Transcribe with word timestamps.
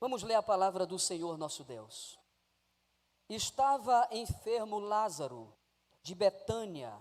Vamos 0.00 0.22
ler 0.22 0.36
a 0.36 0.42
palavra 0.42 0.86
do 0.86 0.98
Senhor 0.98 1.36
nosso 1.36 1.64
Deus. 1.64 2.18
Estava 3.28 4.08
enfermo 4.12 4.78
Lázaro, 4.78 5.52
de 6.02 6.14
Betânia, 6.14 6.96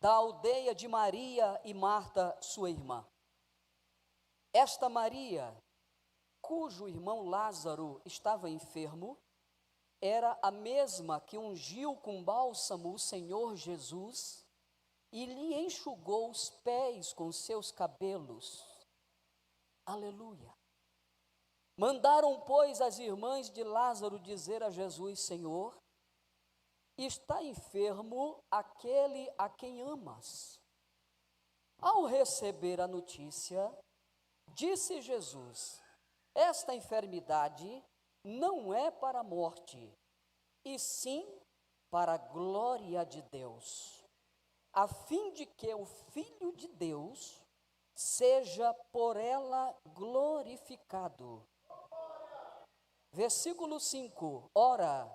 da 0.00 0.12
aldeia 0.12 0.74
de 0.74 0.88
Maria 0.88 1.60
e 1.64 1.72
Marta, 1.72 2.36
sua 2.42 2.68
irmã. 2.68 3.06
Esta 4.52 4.88
Maria, 4.88 5.56
cujo 6.40 6.88
irmão 6.88 7.28
Lázaro 7.28 8.02
estava 8.04 8.50
enfermo, 8.50 9.16
era 10.00 10.36
a 10.42 10.50
mesma 10.50 11.20
que 11.20 11.38
ungiu 11.38 11.94
com 11.94 12.24
bálsamo 12.24 12.92
o 12.92 12.98
Senhor 12.98 13.54
Jesus 13.54 14.44
e 15.12 15.24
lhe 15.24 15.54
enxugou 15.54 16.28
os 16.28 16.50
pés 16.50 17.12
com 17.12 17.30
seus 17.30 17.70
cabelos. 17.70 18.66
Aleluia. 19.86 20.52
Mandaram, 21.76 22.40
pois, 22.40 22.80
as 22.80 22.98
irmãs 22.98 23.50
de 23.50 23.62
Lázaro 23.62 24.18
dizer 24.18 24.62
a 24.62 24.70
Jesus: 24.70 25.20
Senhor, 25.20 25.76
está 26.96 27.42
enfermo 27.42 28.42
aquele 28.50 29.30
a 29.38 29.48
quem 29.48 29.80
amas. 29.80 30.60
Ao 31.80 32.04
receber 32.04 32.80
a 32.80 32.86
notícia, 32.86 33.72
disse 34.48 35.00
Jesus: 35.00 35.82
Esta 36.34 36.74
enfermidade 36.74 37.82
não 38.22 38.72
é 38.72 38.90
para 38.90 39.20
a 39.20 39.24
morte, 39.24 39.92
e 40.64 40.78
sim 40.78 41.26
para 41.90 42.14
a 42.14 42.18
glória 42.18 43.04
de 43.04 43.20
Deus, 43.22 44.04
a 44.72 44.86
fim 44.86 45.32
de 45.32 45.46
que 45.46 45.74
o 45.74 45.84
Filho 45.84 46.52
de 46.52 46.68
Deus 46.68 47.42
seja 47.94 48.72
por 48.92 49.16
ela 49.16 49.76
glorificado. 49.94 51.46
Versículo 53.12 53.78
5: 53.78 54.50
Ora, 54.54 55.06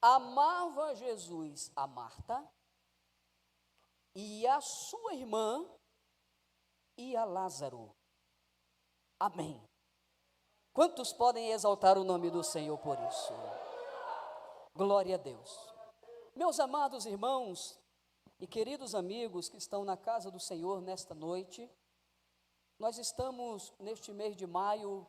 amava 0.00 0.94
Jesus 0.94 1.70
a 1.76 1.86
Marta 1.86 2.48
e 4.14 4.46
a 4.46 4.60
sua 4.60 5.14
irmã 5.14 5.68
e 6.96 7.14
a 7.14 7.24
Lázaro. 7.24 7.94
Amém. 9.20 9.62
Quantos 10.72 11.12
podem 11.12 11.50
exaltar 11.50 11.98
o 11.98 12.04
nome 12.04 12.30
do 12.30 12.42
Senhor 12.42 12.78
por 12.78 12.96
isso? 13.08 13.32
Glória 14.74 15.16
a 15.16 15.18
Deus. 15.18 15.74
Meus 16.34 16.58
amados 16.60 17.04
irmãos 17.04 17.78
e 18.40 18.46
queridos 18.46 18.94
amigos 18.94 19.48
que 19.48 19.56
estão 19.56 19.84
na 19.84 19.96
casa 19.96 20.30
do 20.30 20.38
Senhor 20.38 20.80
nesta 20.80 21.14
noite, 21.14 21.68
nós 22.78 22.96
estamos 22.96 23.74
neste 23.80 24.12
mês 24.12 24.36
de 24.36 24.46
maio 24.46 25.06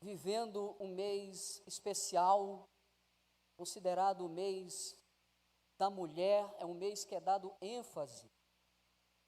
vivendo 0.00 0.76
um 0.78 0.94
mês 0.94 1.62
especial, 1.66 2.68
considerado 3.56 4.26
o 4.26 4.28
mês 4.28 4.96
da 5.78 5.90
mulher, 5.90 6.54
é 6.58 6.66
um 6.66 6.74
mês 6.74 7.04
que 7.04 7.14
é 7.14 7.20
dado 7.20 7.54
ênfase 7.60 8.30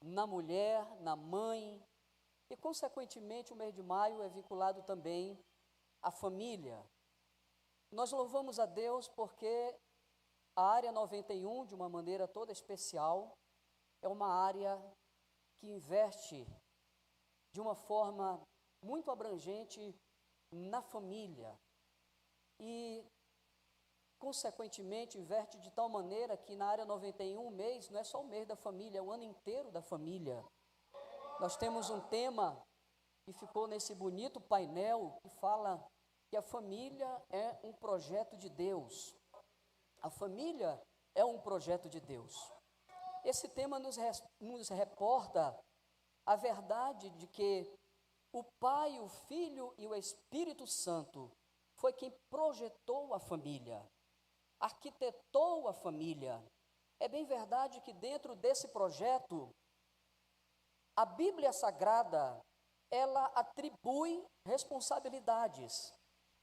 na 0.01 0.25
mulher, 0.25 0.83
na 1.01 1.15
mãe, 1.15 1.83
e, 2.49 2.57
consequentemente, 2.57 3.53
o 3.53 3.55
mês 3.55 3.75
de 3.75 3.83
maio 3.83 4.21
é 4.23 4.29
vinculado 4.29 4.81
também 4.83 5.39
à 6.01 6.09
família. 6.09 6.83
Nós 7.91 8.11
louvamos 8.11 8.59
a 8.59 8.65
Deus 8.65 9.07
porque 9.07 9.75
a 10.55 10.63
área 10.63 10.91
91, 10.91 11.65
de 11.65 11.75
uma 11.75 11.87
maneira 11.87 12.27
toda 12.27 12.51
especial, 12.51 13.37
é 14.01 14.07
uma 14.07 14.27
área 14.27 14.81
que 15.59 15.67
investe 15.67 16.47
de 17.53 17.61
uma 17.61 17.75
forma 17.75 18.41
muito 18.81 19.11
abrangente 19.11 19.95
na 20.51 20.81
família. 20.81 21.57
E, 22.59 23.05
consequentemente, 24.17 25.17
inverte 25.17 25.59
de 25.59 25.71
tal 25.71 25.89
maneira 25.89 26.37
que 26.37 26.55
na 26.55 26.67
área 26.67 26.85
91, 26.85 27.45
o 27.45 27.51
mês 27.51 27.89
não 27.89 27.99
é 27.99 28.03
só 28.03 28.21
o 28.21 28.27
mês 28.27 28.47
da 28.47 28.55
família, 28.55 28.99
é 28.99 29.01
o 29.01 29.11
ano 29.11 29.23
inteiro 29.23 29.71
da 29.71 29.81
família. 29.81 30.43
Nós 31.39 31.55
temos 31.55 31.89
um 31.89 32.01
tema 32.07 32.61
que 33.23 33.33
ficou 33.33 33.67
nesse 33.67 33.93
bonito 33.95 34.41
painel 34.41 35.17
que 35.21 35.29
fala 35.29 35.83
que 36.29 36.35
a 36.35 36.41
família 36.41 37.25
é 37.29 37.57
um 37.63 37.73
projeto 37.73 38.35
de 38.37 38.49
Deus. 38.49 39.15
A 40.01 40.09
família 40.09 40.81
é 41.15 41.23
um 41.25 41.39
projeto 41.39 41.89
de 41.89 41.99
Deus. 41.99 42.35
Esse 43.23 43.49
tema 43.49 43.79
nos, 43.79 43.97
nos 44.39 44.69
reporta 44.69 45.57
a 46.25 46.35
verdade 46.35 47.09
de 47.11 47.27
que 47.27 47.78
o 48.31 48.43
Pai, 48.59 48.99
o 48.99 49.07
Filho 49.07 49.73
e 49.77 49.87
o 49.87 49.95
Espírito 49.95 50.67
Santo 50.67 51.31
foi 51.75 51.93
quem 51.93 52.11
projetou 52.29 53.13
a 53.13 53.19
família, 53.19 53.83
arquitetou 54.59 55.67
a 55.67 55.73
família. 55.73 56.43
É 56.99 57.07
bem 57.07 57.25
verdade 57.25 57.81
que 57.81 57.93
dentro 57.93 58.35
desse 58.35 58.67
projeto 58.67 59.49
a 60.95 61.05
Bíblia 61.05 61.53
Sagrada, 61.53 62.43
ela 62.91 63.25
atribui 63.27 64.21
responsabilidades. 64.45 65.93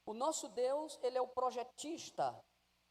O 0.06 0.14
nosso 0.14 0.48
Deus, 0.48 0.98
ele 1.02 1.18
é 1.18 1.20
o 1.20 1.28
projetista. 1.28 2.34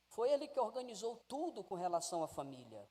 Foi 0.09 0.29
ele 0.29 0.47
que 0.47 0.59
organizou 0.59 1.19
tudo 1.27 1.63
com 1.63 1.73
relação 1.73 2.23
à 2.23 2.27
família. 2.27 2.87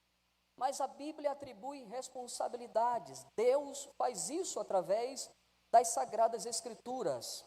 Mas 0.56 0.80
a 0.80 0.88
Bíblia 0.88 1.30
atribui 1.30 1.84
responsabilidades. 1.84 3.24
Deus 3.36 3.88
faz 3.96 4.28
isso 4.28 4.58
através 4.58 5.30
das 5.74 5.88
sagradas 5.88 6.46
escrituras. 6.46 7.44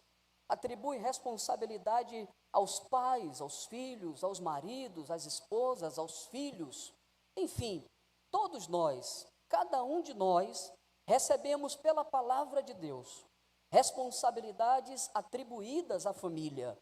Atribui 0.49 0.97
responsabilidade 0.97 2.27
aos 2.51 2.77
pais, 2.77 3.39
aos 3.39 3.67
filhos, 3.67 4.21
aos 4.21 4.41
maridos, 4.41 5.09
às 5.09 5.25
esposas, 5.25 5.97
aos 5.97 6.25
filhos. 6.25 6.93
Enfim, 7.37 7.85
todos 8.29 8.67
nós, 8.67 9.25
cada 9.47 9.81
um 9.81 10.01
de 10.01 10.13
nós 10.13 10.73
recebemos 11.07 11.77
pela 11.77 12.03
palavra 12.03 12.61
de 12.61 12.73
Deus 12.73 13.25
responsabilidades 13.71 15.09
atribuídas 15.13 16.05
à 16.05 16.11
família. 16.11 16.77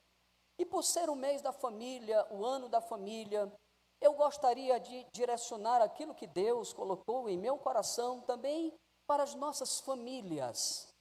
E 0.57 0.65
por 0.65 0.83
ser 0.83 1.11
o 1.11 1.15
mês 1.15 1.43
da 1.43 1.51
família, 1.51 2.25
o 2.31 2.43
ano 2.43 2.67
da 2.69 2.81
família, 2.81 3.51
eu 4.01 4.15
gostaria 4.15 4.79
de 4.79 5.03
direcionar 5.11 5.79
aquilo 5.79 6.15
que 6.15 6.25
Deus 6.25 6.73
colocou 6.73 7.29
em 7.29 7.37
meu 7.37 7.55
coração 7.59 8.21
também 8.21 8.73
para 9.05 9.21
as 9.21 9.35
nossas 9.35 9.79
famílias. 9.79 10.94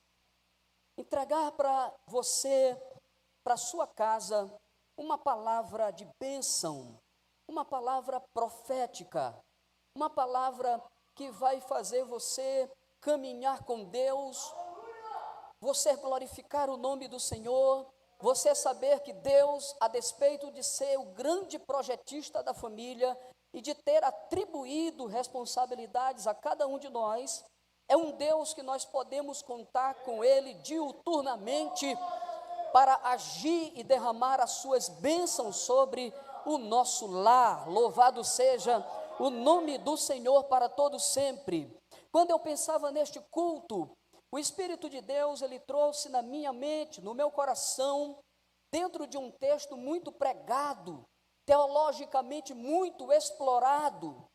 Entregar 0.96 1.52
para 1.52 1.92
você, 2.06 2.80
para 3.42 3.56
sua 3.56 3.86
casa, 3.86 4.52
uma 4.96 5.18
palavra 5.18 5.90
de 5.90 6.08
bênção, 6.20 7.00
uma 7.48 7.64
palavra 7.64 8.20
profética, 8.32 9.36
uma 9.96 10.08
palavra 10.08 10.82
que 11.14 11.30
vai 11.30 11.60
fazer 11.60 12.04
você 12.04 12.70
caminhar 13.00 13.64
com 13.64 13.84
Deus, 13.84 14.54
você 15.60 15.96
glorificar 15.96 16.70
o 16.70 16.76
nome 16.76 17.08
do 17.08 17.18
Senhor, 17.18 17.92
você 18.18 18.54
saber 18.54 19.00
que 19.00 19.12
Deus, 19.12 19.74
a 19.80 19.88
despeito 19.88 20.50
de 20.52 20.62
ser 20.62 20.98
o 20.98 21.06
grande 21.06 21.58
projetista 21.58 22.42
da 22.42 22.54
família 22.54 23.18
e 23.52 23.60
de 23.60 23.74
ter 23.74 24.02
atribuído 24.02 25.06
responsabilidades 25.06 26.26
a 26.26 26.34
cada 26.34 26.66
um 26.66 26.78
de 26.78 26.88
nós, 26.88 27.44
é 27.88 27.96
um 27.96 28.12
Deus 28.12 28.54
que 28.54 28.62
nós 28.62 28.84
podemos 28.84 29.42
contar 29.42 29.94
com 30.02 30.24
Ele 30.24 30.54
diuturnamente 30.54 31.86
para 32.72 32.98
agir 33.04 33.72
e 33.76 33.84
derramar 33.84 34.40
as 34.40 34.52
suas 34.52 34.88
bênçãos 34.88 35.56
sobre 35.56 36.12
o 36.44 36.58
nosso 36.58 37.06
lar. 37.06 37.68
Louvado 37.68 38.24
seja 38.24 38.84
o 39.18 39.30
nome 39.30 39.78
do 39.78 39.96
Senhor 39.96 40.44
para 40.44 40.68
todo 40.68 40.98
sempre. 40.98 41.72
Quando 42.10 42.30
eu 42.30 42.38
pensava 42.38 42.90
neste 42.90 43.20
culto, 43.30 43.90
o 44.32 44.38
Espírito 44.38 44.90
de 44.90 45.00
Deus, 45.00 45.42
ele 45.42 45.60
trouxe 45.60 46.08
na 46.08 46.20
minha 46.20 46.52
mente, 46.52 47.00
no 47.00 47.14
meu 47.14 47.30
coração, 47.30 48.18
dentro 48.72 49.06
de 49.06 49.16
um 49.16 49.30
texto 49.30 49.76
muito 49.76 50.10
pregado, 50.10 51.04
teologicamente 51.46 52.52
muito 52.52 53.12
explorado, 53.12 54.26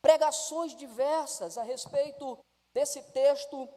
pregações 0.00 0.76
diversas 0.76 1.58
a 1.58 1.64
respeito 1.64 2.38
desse 2.74 3.02
texto 3.12 3.68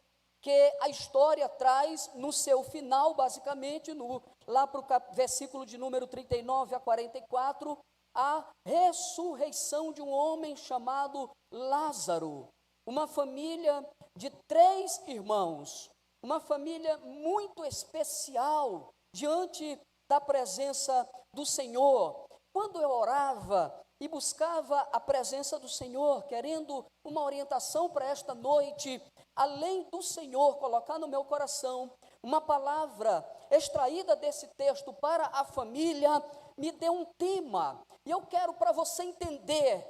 que 0.42 0.76
a 0.80 0.88
história 0.88 1.48
traz 1.48 2.10
no 2.14 2.32
seu 2.32 2.62
final, 2.62 3.14
basicamente, 3.14 3.92
no, 3.94 4.22
lá 4.46 4.66
para 4.66 4.80
o 4.80 5.14
versículo 5.14 5.66
de 5.66 5.76
número 5.76 6.06
39 6.06 6.74
a 6.74 6.80
44, 6.80 7.78
a 8.14 8.48
ressurreição 8.64 9.92
de 9.92 10.00
um 10.00 10.10
homem 10.10 10.56
chamado 10.56 11.30
Lázaro 11.52 12.48
uma 12.86 13.08
família 13.08 13.84
de 14.16 14.30
três 14.48 15.02
irmãos, 15.08 15.90
uma 16.22 16.38
família 16.38 16.96
muito 16.98 17.64
especial 17.64 18.94
diante 19.14 19.78
da 20.08 20.20
presença 20.20 21.06
do 21.34 21.44
Senhor. 21.44 22.26
Quando 22.54 22.80
eu 22.80 22.88
orava 22.88 23.74
e 24.00 24.08
buscava 24.08 24.80
a 24.92 25.00
presença 25.00 25.58
do 25.58 25.68
Senhor, 25.68 26.24
querendo 26.24 26.84
uma 27.04 27.22
orientação 27.22 27.88
para 27.88 28.06
esta 28.06 28.34
noite, 28.34 29.02
além 29.34 29.88
do 29.90 30.02
Senhor 30.02 30.56
colocar 30.58 30.98
no 30.98 31.08
meu 31.08 31.24
coração 31.24 31.90
uma 32.22 32.40
palavra 32.40 33.24
extraída 33.50 34.16
desse 34.16 34.48
texto 34.56 34.92
para 34.94 35.26
a 35.26 35.44
família 35.44 36.10
me 36.56 36.72
deu 36.72 36.92
um 36.92 37.06
tema. 37.18 37.80
E 38.04 38.10
eu 38.10 38.22
quero 38.22 38.54
para 38.54 38.72
você 38.72 39.04
entender 39.04 39.86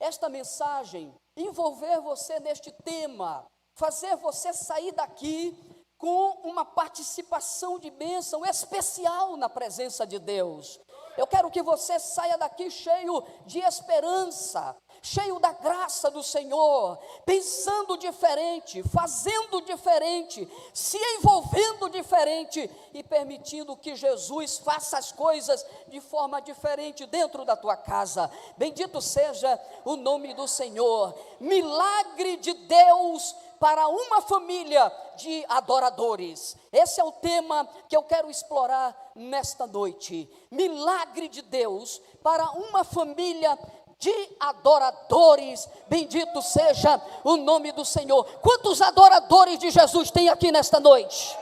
esta 0.00 0.28
mensagem, 0.28 1.14
envolver 1.36 2.00
você 2.00 2.40
neste 2.40 2.70
tema, 2.84 3.44
fazer 3.76 4.16
você 4.16 4.52
sair 4.52 4.92
daqui 4.92 5.56
com 5.98 6.48
uma 6.48 6.64
participação 6.64 7.78
de 7.78 7.90
bênção 7.90 8.44
especial 8.44 9.36
na 9.36 9.48
presença 9.48 10.04
de 10.04 10.18
Deus. 10.18 10.80
Eu 11.16 11.26
quero 11.26 11.50
que 11.50 11.62
você 11.62 11.98
saia 11.98 12.38
daqui 12.38 12.70
cheio 12.70 13.22
de 13.46 13.58
esperança, 13.60 14.74
cheio 15.02 15.38
da 15.38 15.52
graça 15.52 16.10
do 16.10 16.22
Senhor, 16.22 16.98
pensando 17.26 17.98
diferente, 17.98 18.82
fazendo 18.84 19.60
diferente, 19.62 20.48
se 20.72 20.96
envolvendo 21.18 21.90
diferente 21.90 22.70
e 22.94 23.02
permitindo 23.02 23.76
que 23.76 23.94
Jesus 23.94 24.58
faça 24.58 24.98
as 24.98 25.12
coisas 25.12 25.66
de 25.88 26.00
forma 26.00 26.40
diferente 26.40 27.04
dentro 27.06 27.44
da 27.44 27.56
tua 27.56 27.76
casa. 27.76 28.30
Bendito 28.56 29.00
seja 29.02 29.60
o 29.84 29.96
nome 29.96 30.32
do 30.34 30.48
Senhor. 30.48 31.14
Milagre 31.40 32.36
de 32.36 32.54
Deus 32.54 33.34
para 33.62 33.86
uma 33.86 34.20
família 34.22 34.92
de 35.14 35.44
adoradores. 35.48 36.56
Esse 36.72 37.00
é 37.00 37.04
o 37.04 37.12
tema 37.12 37.64
que 37.88 37.96
eu 37.96 38.02
quero 38.02 38.28
explorar 38.28 39.12
nesta 39.14 39.68
noite. 39.68 40.28
Milagre 40.50 41.28
de 41.28 41.42
Deus 41.42 42.02
para 42.24 42.50
uma 42.50 42.82
família 42.82 43.56
de 44.00 44.12
adoradores. 44.40 45.68
Bendito 45.86 46.42
seja 46.42 47.00
o 47.22 47.36
nome 47.36 47.70
do 47.70 47.84
Senhor. 47.84 48.24
Quantos 48.40 48.82
adoradores 48.82 49.60
de 49.60 49.70
Jesus 49.70 50.10
tem 50.10 50.28
aqui 50.28 50.50
nesta 50.50 50.80
noite? 50.80 51.38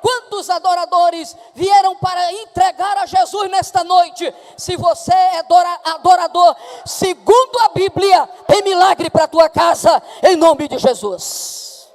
Quantos 0.00 0.48
adoradores 0.50 1.36
vieram 1.54 1.96
para 1.96 2.32
entregar 2.32 2.98
a 2.98 3.06
Jesus 3.06 3.50
nesta 3.50 3.82
noite? 3.84 4.32
Se 4.56 4.76
você 4.76 5.12
é 5.12 5.44
adorador, 5.84 6.56
segundo 6.84 7.58
a 7.60 7.68
Bíblia, 7.70 8.26
tem 8.46 8.62
milagre 8.62 9.10
para 9.10 9.24
a 9.24 9.28
tua 9.28 9.48
casa, 9.48 10.02
em 10.22 10.36
nome 10.36 10.68
de 10.68 10.78
Jesus. 10.78 11.88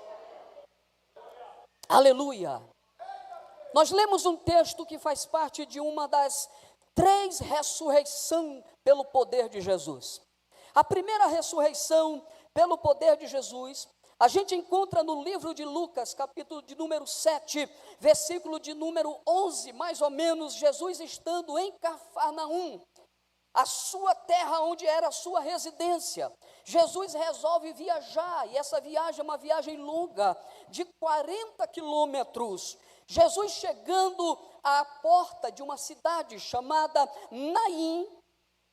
Aleluia. 1.87 2.61
Nós 3.73 3.91
lemos 3.91 4.25
um 4.25 4.37
texto 4.37 4.85
que 4.85 4.99
faz 4.99 5.25
parte 5.25 5.65
de 5.65 5.79
uma 5.79 6.07
das 6.07 6.49
três 6.93 7.39
ressurreições 7.39 8.63
pelo 8.83 9.05
poder 9.05 9.49
de 9.49 9.61
Jesus. 9.61 10.21
A 10.73 10.83
primeira 10.83 11.27
ressurreição 11.27 12.25
pelo 12.53 12.77
poder 12.77 13.17
de 13.17 13.27
Jesus 13.27 13.87
a 14.21 14.27
gente 14.27 14.53
encontra 14.53 15.01
no 15.01 15.23
livro 15.23 15.51
de 15.51 15.65
Lucas, 15.65 16.13
capítulo 16.13 16.61
de 16.61 16.75
número 16.75 17.07
7, 17.07 17.67
versículo 17.99 18.59
de 18.59 18.71
número 18.71 19.19
11, 19.27 19.73
mais 19.73 19.99
ou 19.99 20.11
menos, 20.11 20.53
Jesus 20.53 20.99
estando 20.99 21.57
em 21.57 21.71
Cafarnaum, 21.79 22.79
a 23.51 23.65
sua 23.65 24.13
terra 24.13 24.61
onde 24.61 24.85
era 24.85 25.07
a 25.07 25.11
sua 25.11 25.39
residência. 25.39 26.31
Jesus 26.63 27.15
resolve 27.15 27.73
viajar, 27.73 28.47
e 28.49 28.57
essa 28.57 28.79
viagem 28.79 29.21
é 29.21 29.23
uma 29.23 29.37
viagem 29.37 29.77
longa, 29.77 30.37
de 30.69 30.85
40 30.99 31.67
quilômetros. 31.69 32.77
Jesus 33.07 33.53
chegando 33.53 34.37
à 34.63 34.85
porta 35.01 35.51
de 35.51 35.63
uma 35.63 35.77
cidade 35.77 36.39
chamada 36.39 37.11
Naim, 37.31 38.07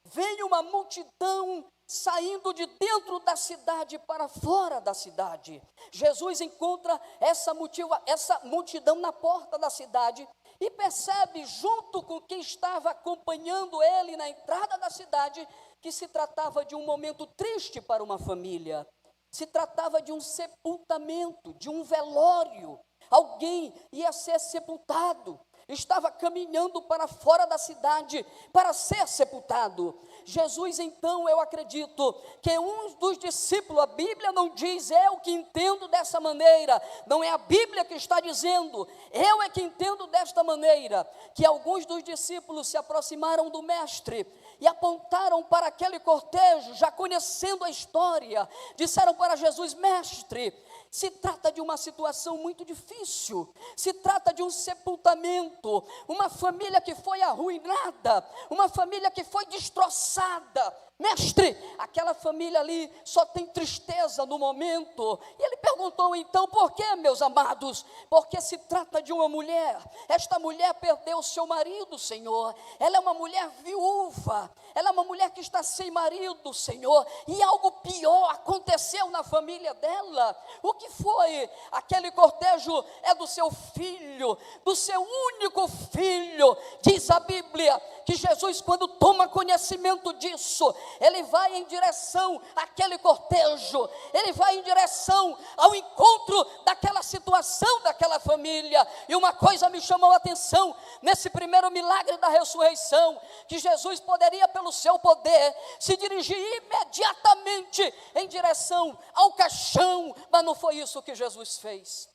veio 0.04 0.46
uma 0.46 0.62
multidão 0.62 1.64
saindo 1.88 2.52
de 2.52 2.66
dentro 2.66 3.18
da 3.20 3.34
cidade 3.34 3.98
para 4.00 4.28
fora 4.28 4.78
da 4.78 4.92
cidade. 4.92 5.62
Jesus 5.90 6.42
encontra 6.42 7.00
essa, 7.18 7.56
essa 8.04 8.38
multidão 8.44 8.96
na 8.96 9.10
porta 9.10 9.58
da 9.58 9.70
cidade 9.70 10.28
e 10.60 10.70
percebe, 10.70 11.46
junto 11.46 12.02
com 12.02 12.20
quem 12.20 12.40
estava 12.40 12.90
acompanhando 12.90 13.82
ele 13.82 14.18
na 14.18 14.28
entrada 14.28 14.76
da 14.76 14.90
cidade, 14.90 15.48
que 15.80 15.90
se 15.90 16.06
tratava 16.08 16.62
de 16.62 16.74
um 16.74 16.84
momento 16.84 17.26
triste 17.26 17.80
para 17.80 18.02
uma 18.02 18.18
família. 18.18 18.86
Se 19.30 19.46
tratava 19.46 20.02
de 20.02 20.12
um 20.12 20.20
sepultamento, 20.20 21.54
de 21.54 21.70
um 21.70 21.82
velório. 21.84 22.78
Alguém 23.10 23.72
ia 23.92 24.12
ser 24.12 24.38
sepultado 24.38 25.40
estava 25.72 26.10
caminhando 26.10 26.82
para 26.82 27.06
fora 27.06 27.46
da 27.46 27.58
cidade 27.58 28.24
para 28.52 28.72
ser 28.72 29.06
sepultado. 29.06 29.98
Jesus, 30.28 30.78
então, 30.78 31.26
eu 31.28 31.40
acredito 31.40 32.14
que 32.42 32.58
um 32.58 32.94
dos 32.94 33.16
discípulos, 33.16 33.82
a 33.82 33.86
Bíblia 33.86 34.30
não 34.30 34.50
diz 34.50 34.90
eu 34.90 35.16
que 35.16 35.30
entendo 35.30 35.88
dessa 35.88 36.20
maneira, 36.20 36.80
não 37.06 37.24
é 37.24 37.30
a 37.30 37.38
Bíblia 37.38 37.84
que 37.84 37.94
está 37.94 38.20
dizendo, 38.20 38.86
eu 39.10 39.42
é 39.42 39.48
que 39.48 39.62
entendo 39.62 40.06
desta 40.08 40.44
maneira, 40.44 41.08
que 41.34 41.46
alguns 41.46 41.86
dos 41.86 42.02
discípulos 42.02 42.68
se 42.68 42.76
aproximaram 42.76 43.48
do 43.48 43.62
Mestre 43.62 44.26
e 44.60 44.66
apontaram 44.66 45.42
para 45.42 45.68
aquele 45.68 45.98
cortejo, 45.98 46.74
já 46.74 46.90
conhecendo 46.90 47.64
a 47.64 47.70
história, 47.70 48.46
disseram 48.76 49.14
para 49.14 49.36
Jesus: 49.36 49.72
Mestre, 49.72 50.52
se 50.90 51.10
trata 51.10 51.52
de 51.52 51.60
uma 51.60 51.76
situação 51.76 52.38
muito 52.38 52.64
difícil, 52.64 53.52
se 53.76 53.92
trata 53.92 54.32
de 54.32 54.42
um 54.42 54.50
sepultamento, 54.50 55.84
uma 56.06 56.28
família 56.28 56.80
que 56.80 56.94
foi 56.94 57.20
arruinada, 57.22 58.24
uma 58.50 58.68
família 58.68 59.10
que 59.10 59.24
foi 59.24 59.46
destroçada, 59.46 60.87
Mestre, 60.98 61.56
aquela 61.78 62.12
família 62.12 62.58
ali 62.58 62.92
só 63.04 63.24
tem 63.24 63.46
tristeza 63.46 64.26
no 64.26 64.36
momento. 64.36 65.18
E 65.38 65.42
ele 65.44 65.56
perguntou 65.58 66.16
então: 66.16 66.48
por 66.48 66.72
que, 66.72 66.96
meus 66.96 67.22
amados? 67.22 67.86
Porque 68.10 68.40
se 68.40 68.58
trata 68.58 69.00
de 69.00 69.12
uma 69.12 69.28
mulher. 69.28 69.80
Esta 70.08 70.40
mulher 70.40 70.74
perdeu 70.74 71.22
seu 71.22 71.46
marido, 71.46 71.96
Senhor. 71.96 72.52
Ela 72.80 72.96
é 72.96 73.00
uma 73.00 73.14
mulher 73.14 73.48
viúva. 73.62 74.50
Ela 74.74 74.88
é 74.88 74.92
uma 74.92 75.04
mulher 75.04 75.30
que 75.30 75.40
está 75.40 75.62
sem 75.62 75.88
marido, 75.90 76.52
Senhor. 76.52 77.06
E 77.28 77.40
algo 77.44 77.70
pior 77.80 78.30
aconteceu 78.30 79.08
na 79.10 79.22
família 79.22 79.74
dela. 79.74 80.36
O 80.62 80.74
que 80.74 80.90
foi? 80.90 81.48
Aquele 81.70 82.10
cortejo 82.10 82.84
é 83.02 83.14
do 83.14 83.26
seu 83.26 83.50
filho, 83.50 84.36
do 84.64 84.74
seu 84.74 85.00
único 85.00 85.68
filho. 85.68 86.56
Diz 86.82 87.08
a 87.08 87.20
Bíblia 87.20 87.80
que 88.04 88.16
Jesus, 88.16 88.60
quando 88.60 88.88
toma 88.88 89.28
conhecimento 89.28 90.12
disso, 90.14 90.74
ele 91.00 91.22
vai 91.24 91.56
em 91.56 91.64
direção 91.64 92.40
àquele 92.56 92.98
cortejo, 92.98 93.88
ele 94.12 94.32
vai 94.32 94.56
em 94.56 94.62
direção 94.62 95.36
ao 95.56 95.74
encontro 95.74 96.44
daquela 96.64 97.02
situação 97.02 97.80
daquela 97.82 98.18
família. 98.20 98.86
E 99.08 99.14
uma 99.14 99.32
coisa 99.32 99.68
me 99.68 99.80
chamou 99.80 100.10
a 100.12 100.16
atenção 100.16 100.74
nesse 101.02 101.30
primeiro 101.30 101.70
milagre 101.70 102.16
da 102.18 102.28
ressurreição, 102.28 103.20
que 103.46 103.58
Jesus 103.58 104.00
poderia, 104.00 104.48
pelo 104.48 104.72
seu 104.72 104.98
poder, 104.98 105.54
se 105.80 105.96
dirigir 105.96 106.36
imediatamente 106.36 107.94
em 108.14 108.28
direção 108.28 108.98
ao 109.14 109.32
caixão, 109.32 110.14
mas 110.30 110.44
não 110.44 110.54
foi 110.54 110.76
isso 110.76 111.02
que 111.02 111.14
Jesus 111.14 111.58
fez. 111.58 112.08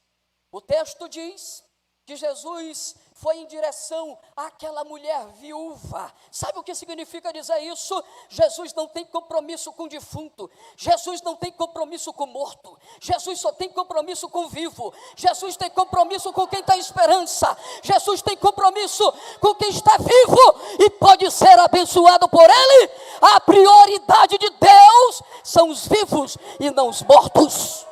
O 0.52 0.62
texto 0.62 1.10
diz 1.10 1.64
que 2.06 2.16
Jesus 2.16 2.96
foi 3.24 3.38
em 3.38 3.46
direção 3.46 4.18
àquela 4.36 4.84
mulher 4.84 5.26
viúva. 5.40 6.12
Sabe 6.30 6.60
o 6.60 6.64
que 6.64 6.76
significa 6.76 7.32
dizer 7.32 7.58
isso? 7.60 8.04
Jesus 8.28 8.74
não 8.74 8.86
tem 8.86 9.06
compromisso 9.06 9.72
com 9.72 9.84
o 9.84 9.88
defunto, 9.88 10.52
Jesus 10.76 11.22
não 11.22 11.34
tem 11.34 11.50
compromisso 11.50 12.12
com 12.12 12.26
o 12.26 12.28
morto, 12.28 12.78
Jesus 13.00 13.40
só 13.40 13.54
tem 13.54 13.70
compromisso 13.70 14.28
com 14.28 14.40
o 14.40 14.50
vivo, 14.50 14.94
Jesus 15.16 15.56
tem 15.56 15.70
compromisso 15.70 16.34
com 16.34 16.46
quem 16.48 16.62
tem 16.62 16.78
esperança, 16.78 17.58
Jesus 17.82 18.22
tem 18.22 18.36
compromisso 18.36 19.10
com 19.40 19.56
quem 19.56 19.70
está 19.70 19.96
vivo 19.98 20.60
e 20.80 20.90
pode 20.90 21.32
ser 21.32 21.58
abençoado 21.60 22.28
por 22.28 22.50
Ele. 22.50 22.92
A 23.22 23.40
prioridade 23.40 24.38
de 24.38 24.50
Deus 24.50 25.24
são 25.46 25.70
os 25.70 25.88
vivos 25.88 26.38
e 26.60 26.70
não 26.72 26.90
os 26.90 27.02
mortos. 27.02 27.88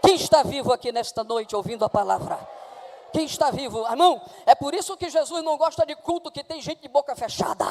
Quem 0.00 0.14
está 0.14 0.42
vivo 0.42 0.72
aqui 0.72 0.90
nesta 0.92 1.22
noite 1.22 1.54
ouvindo 1.54 1.84
a 1.84 1.90
palavra? 1.90 2.57
Quem 3.12 3.24
está 3.24 3.50
vivo. 3.50 3.86
Irmão, 3.86 4.20
é 4.46 4.54
por 4.54 4.74
isso 4.74 4.96
que 4.96 5.08
Jesus 5.08 5.42
não 5.42 5.56
gosta 5.56 5.84
de 5.86 5.94
culto 5.96 6.30
que 6.30 6.44
tem 6.44 6.60
gente 6.60 6.80
de 6.80 6.88
boca 6.88 7.14
fechada. 7.16 7.66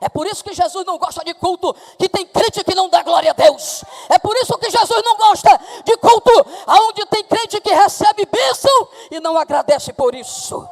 É 0.00 0.08
por 0.08 0.26
isso 0.26 0.44
que 0.44 0.52
Jesus 0.52 0.84
não 0.84 0.98
gosta 0.98 1.24
de 1.24 1.34
culto 1.34 1.74
que 1.98 2.08
tem 2.08 2.26
crente 2.26 2.62
que 2.64 2.74
não 2.74 2.88
dá 2.88 3.02
glória 3.02 3.30
a 3.30 3.34
Deus. 3.34 3.84
É 4.08 4.18
por 4.18 4.36
isso 4.36 4.56
que 4.58 4.70
Jesus 4.70 5.02
não 5.04 5.16
gosta 5.16 5.60
de 5.84 5.96
culto 5.96 6.30
onde 6.66 7.06
tem 7.06 7.24
crente 7.24 7.60
que 7.60 7.72
recebe 7.72 8.26
bênção 8.26 8.88
e 9.10 9.20
não 9.20 9.36
agradece 9.36 9.92
por 9.92 10.14
isso. 10.14 10.68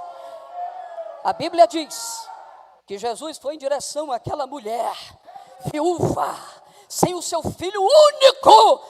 A 1.22 1.32
Bíblia 1.32 1.66
diz 1.66 2.28
que 2.86 2.98
Jesus 2.98 3.38
foi 3.38 3.54
em 3.54 3.58
direção 3.58 4.10
àquela 4.10 4.46
mulher 4.46 4.96
viúva, 5.72 6.34
sem 6.88 7.14
o 7.14 7.22
seu 7.22 7.42
filho 7.42 7.80
único, 7.80 8.80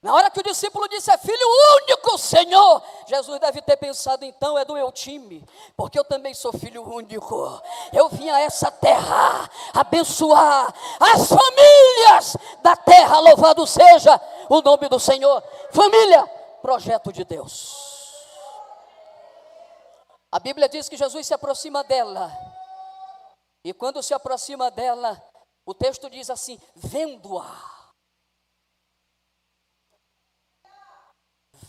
na 0.00 0.14
hora 0.14 0.30
que 0.30 0.38
o 0.38 0.44
discípulo 0.44 0.88
disse, 0.88 1.10
é 1.10 1.18
filho 1.18 1.46
único, 1.82 2.16
Senhor, 2.16 2.82
Jesus 3.08 3.40
deve 3.40 3.60
ter 3.60 3.76
pensado, 3.76 4.24
então 4.24 4.56
é 4.56 4.64
do 4.64 4.74
meu 4.74 4.92
time, 4.92 5.44
porque 5.76 5.98
eu 5.98 6.04
também 6.04 6.32
sou 6.34 6.52
filho 6.52 6.88
único. 6.88 7.60
Eu 7.92 8.08
vim 8.08 8.28
a 8.30 8.40
essa 8.40 8.70
terra 8.70 9.50
abençoar 9.74 10.72
as 11.00 11.28
famílias 11.28 12.36
da 12.62 12.76
terra, 12.76 13.18
louvado 13.18 13.66
seja 13.66 14.20
o 14.48 14.62
nome 14.62 14.88
do 14.88 15.00
Senhor. 15.00 15.42
Família, 15.72 16.24
projeto 16.62 17.12
de 17.12 17.24
Deus. 17.24 17.88
A 20.30 20.38
Bíblia 20.38 20.68
diz 20.68 20.88
que 20.88 20.96
Jesus 20.96 21.26
se 21.26 21.34
aproxima 21.34 21.82
dela. 21.82 22.30
E 23.64 23.72
quando 23.72 24.00
se 24.02 24.14
aproxima 24.14 24.70
dela, 24.70 25.20
o 25.66 25.74
texto 25.74 26.08
diz 26.08 26.30
assim: 26.30 26.60
vendo-a. 26.76 27.77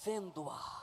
Vendo-a. 0.03 0.79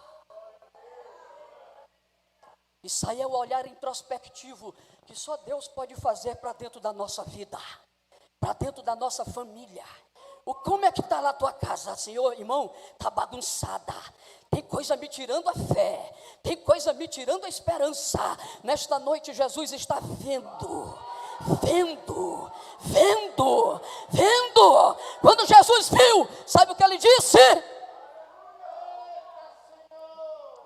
Isso 2.82 3.08
aí 3.08 3.20
é 3.20 3.26
o 3.26 3.30
olhar 3.30 3.66
introspectivo 3.66 4.74
que 5.06 5.14
só 5.14 5.36
Deus 5.38 5.66
pode 5.68 5.94
fazer 5.96 6.36
para 6.36 6.52
dentro 6.52 6.80
da 6.80 6.92
nossa 6.92 7.24
vida, 7.24 7.58
para 8.38 8.52
dentro 8.52 8.82
da 8.82 8.94
nossa 8.94 9.24
família. 9.24 9.84
O, 10.44 10.54
como 10.54 10.84
é 10.84 10.92
que 10.92 11.00
está 11.00 11.20
lá 11.20 11.30
a 11.30 11.34
tua 11.34 11.52
casa, 11.52 11.96
Senhor, 11.96 12.32
irmão? 12.38 12.72
Está 12.92 13.10
bagunçada. 13.10 13.94
Tem 14.50 14.62
coisa 14.62 14.96
me 14.96 15.08
tirando 15.08 15.48
a 15.48 15.54
fé, 15.54 16.14
tem 16.42 16.56
coisa 16.58 16.92
me 16.92 17.08
tirando 17.08 17.44
a 17.44 17.48
esperança. 17.48 18.20
Nesta 18.62 18.98
noite, 18.98 19.32
Jesus 19.32 19.72
está 19.72 19.98
vendo, 20.00 20.98
vendo, 21.62 22.52
vendo, 22.80 23.80
vendo. 24.10 24.96
Quando 25.20 25.46
Jesus 25.46 25.88
viu, 25.88 26.28
sabe 26.46 26.72
o 26.72 26.76
que 26.76 26.84
ele 26.84 26.98
disse? 26.98 27.38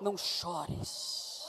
Não 0.01 0.17
chores. 0.17 1.45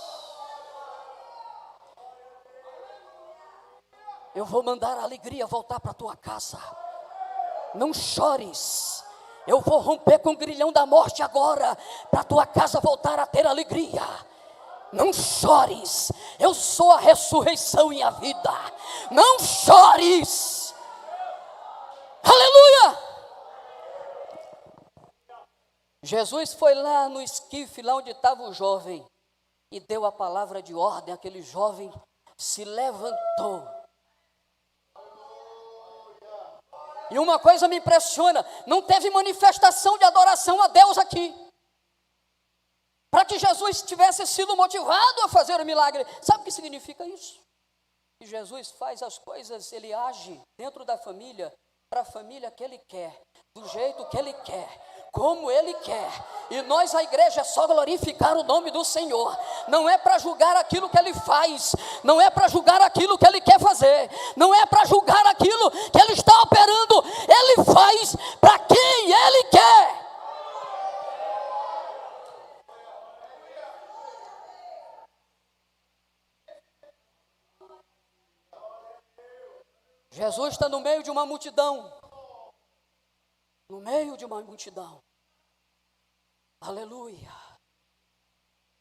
Eu 4.34 4.44
vou 4.44 4.62
mandar 4.62 4.98
a 4.98 5.04
alegria 5.04 5.46
voltar 5.46 5.80
para 5.80 5.94
tua 5.94 6.14
casa. 6.14 6.58
Não 7.74 7.94
chores. 7.94 9.02
Eu 9.46 9.62
vou 9.62 9.80
romper 9.80 10.18
com 10.18 10.32
o 10.32 10.36
grilhão 10.36 10.70
da 10.70 10.84
morte 10.84 11.22
agora, 11.22 11.76
para 12.10 12.24
tua 12.24 12.44
casa 12.44 12.78
voltar 12.78 13.18
a 13.18 13.26
ter 13.26 13.46
alegria. 13.46 14.02
Não 14.92 15.14
chores. 15.14 16.12
Eu 16.38 16.52
sou 16.52 16.92
a 16.92 17.00
ressurreição 17.00 17.90
e 17.90 18.02
a 18.02 18.10
vida. 18.10 18.52
Não 19.10 19.38
chores. 19.38 20.74
Aleluia. 22.22 23.12
Jesus 26.02 26.52
foi 26.54 26.74
lá 26.74 27.08
no 27.08 27.22
esquife, 27.22 27.82
lá 27.82 27.96
onde 27.96 28.10
estava 28.10 28.42
o 28.42 28.52
jovem, 28.52 29.06
e 29.70 29.78
deu 29.80 30.04
a 30.04 30.12
palavra 30.12 30.62
de 30.62 30.74
ordem. 30.74 31.14
Aquele 31.14 31.42
jovem 31.42 31.92
se 32.36 32.64
levantou 32.64 33.82
E 37.12 37.18
uma 37.18 37.38
coisa 37.38 37.68
me 37.68 37.76
impressiona: 37.76 38.44
não 38.66 38.80
teve 38.80 39.10
manifestação 39.10 39.98
de 39.98 40.04
adoração 40.04 40.62
a 40.62 40.68
Deus 40.68 40.96
aqui. 40.96 41.34
Para 43.10 43.26
que 43.26 43.38
Jesus 43.38 43.82
tivesse 43.82 44.26
sido 44.26 44.56
motivado 44.56 45.20
a 45.22 45.28
fazer 45.28 45.60
o 45.60 45.64
milagre. 45.66 46.06
Sabe 46.22 46.40
o 46.40 46.44
que 46.44 46.50
significa 46.50 47.06
isso? 47.06 47.38
Que 48.18 48.26
Jesus 48.26 48.70
faz 48.70 49.02
as 49.02 49.18
coisas, 49.18 49.70
ele 49.72 49.92
age 49.92 50.40
dentro 50.56 50.86
da 50.86 50.96
família, 50.96 51.52
para 51.90 52.00
a 52.00 52.06
família 52.06 52.50
que 52.50 52.64
ele 52.64 52.78
quer, 52.88 53.20
do 53.54 53.68
jeito 53.68 54.04
que 54.06 54.18
ele 54.18 54.32
quer 54.44 54.82
como 55.12 55.50
Ele 55.50 55.74
quer. 55.74 56.10
E 56.50 56.62
nós, 56.62 56.94
a 56.94 57.02
igreja, 57.02 57.42
é 57.42 57.44
só 57.44 57.66
glorificar 57.66 58.34
o 58.36 58.42
nome 58.42 58.70
do 58.70 58.82
Senhor. 58.82 59.38
Não 59.68 59.88
é 59.88 59.98
para 59.98 60.18
julgar 60.18 60.56
aquilo 60.56 60.88
que 60.88 60.98
Ele 60.98 61.12
faz, 61.12 61.76
não 62.02 62.18
é 62.20 62.30
para 62.30 62.48
julgar 62.48 62.80
aquilo 62.80 63.18
que 63.18 63.26
Ele 63.26 63.40
quer 63.40 63.60
fazer, 63.60 64.10
não 64.36 64.54
é 64.54 64.64
para 64.64 64.86
julgar 64.86 65.24
aquilo 65.26 65.70
que 65.70 66.00
Ele 66.00 66.14
está 66.14 66.42
operando. 66.42 67.04
Ele 67.28 67.64
faz 67.64 68.16
para 68.40 68.58
quem 68.60 69.12
Ele 69.12 69.44
quer. 69.44 70.02
Jesus 80.10 80.52
está 80.52 80.68
no 80.68 80.80
meio 80.80 81.02
de 81.02 81.10
uma 81.10 81.24
multidão 81.24 82.01
no 83.72 83.80
meio 83.80 84.18
de 84.18 84.24
uma 84.26 84.42
multidão. 84.42 85.02
Aleluia. 86.60 87.32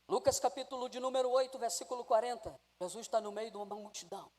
Lucas 0.05 0.37
capítulo 0.37 0.89
de 0.89 0.99
número 0.99 1.29
8, 1.29 1.57
versículo 1.57 2.03
40. 2.03 2.53
Jesus 2.81 3.05
está 3.05 3.21
no 3.21 3.31
meio 3.31 3.49
de 3.49 3.55
uma 3.55 3.73
multidão. 3.73 4.29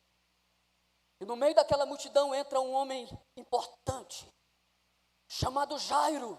E 1.23 1.25
no 1.25 1.37
meio 1.37 1.55
daquela 1.55 1.87
multidão 1.87 2.35
entra 2.35 2.61
um 2.61 2.71
homem 2.71 3.09
importante, 3.35 4.31
chamado 5.27 5.79
Jairo. 5.79 6.39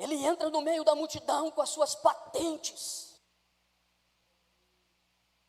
Ele 0.00 0.16
entra 0.16 0.50
no 0.50 0.60
meio 0.60 0.82
da 0.82 0.96
multidão 0.96 1.52
com 1.52 1.62
as 1.62 1.68
suas 1.68 1.94
patentes. 1.94 3.16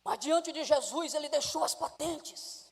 Mas 0.05 0.19
diante 0.19 0.51
de 0.51 0.63
Jesus 0.63 1.15
ele 1.15 1.29
deixou 1.29 1.63
as 1.63 1.73
patentes. 1.73 2.71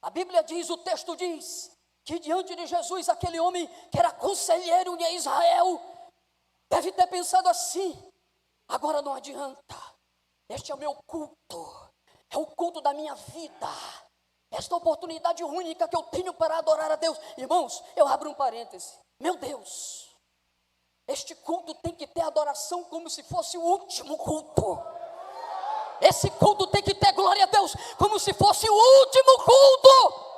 A 0.00 0.08
Bíblia 0.08 0.44
diz, 0.44 0.70
o 0.70 0.78
texto 0.78 1.16
diz, 1.16 1.81
que 2.04 2.18
diante 2.18 2.54
de 2.56 2.66
Jesus, 2.66 3.08
aquele 3.08 3.38
homem 3.38 3.66
que 3.90 3.98
era 3.98 4.10
conselheiro 4.10 4.96
de 4.96 5.04
Israel, 5.14 5.80
deve 6.68 6.92
ter 6.92 7.06
pensado 7.06 7.48
assim: 7.48 7.96
agora 8.68 9.00
não 9.02 9.14
adianta, 9.14 9.76
este 10.48 10.72
é 10.72 10.74
o 10.74 10.78
meu 10.78 10.94
culto, 11.06 11.90
é 12.30 12.36
o 12.36 12.46
culto 12.46 12.80
da 12.80 12.92
minha 12.92 13.14
vida, 13.14 13.68
esta 14.50 14.74
oportunidade 14.74 15.44
única 15.44 15.88
que 15.88 15.96
eu 15.96 16.02
tenho 16.04 16.34
para 16.34 16.58
adorar 16.58 16.90
a 16.90 16.96
Deus. 16.96 17.18
Irmãos, 17.36 17.82
eu 17.94 18.06
abro 18.08 18.30
um 18.30 18.34
parêntese: 18.34 18.98
meu 19.20 19.36
Deus, 19.36 20.10
este 21.06 21.34
culto 21.36 21.74
tem 21.74 21.94
que 21.94 22.06
ter 22.06 22.22
adoração 22.22 22.84
como 22.84 23.08
se 23.08 23.22
fosse 23.22 23.56
o 23.56 23.62
último 23.62 24.16
culto. 24.16 24.78
Esse 26.00 26.28
culto 26.32 26.66
tem 26.66 26.82
que 26.82 26.94
ter 26.94 27.12
glória 27.12 27.44
a 27.44 27.46
Deus 27.46 27.76
como 27.96 28.18
se 28.18 28.34
fosse 28.34 28.68
o 28.68 28.74
último 28.74 29.44
culto. 29.44 30.31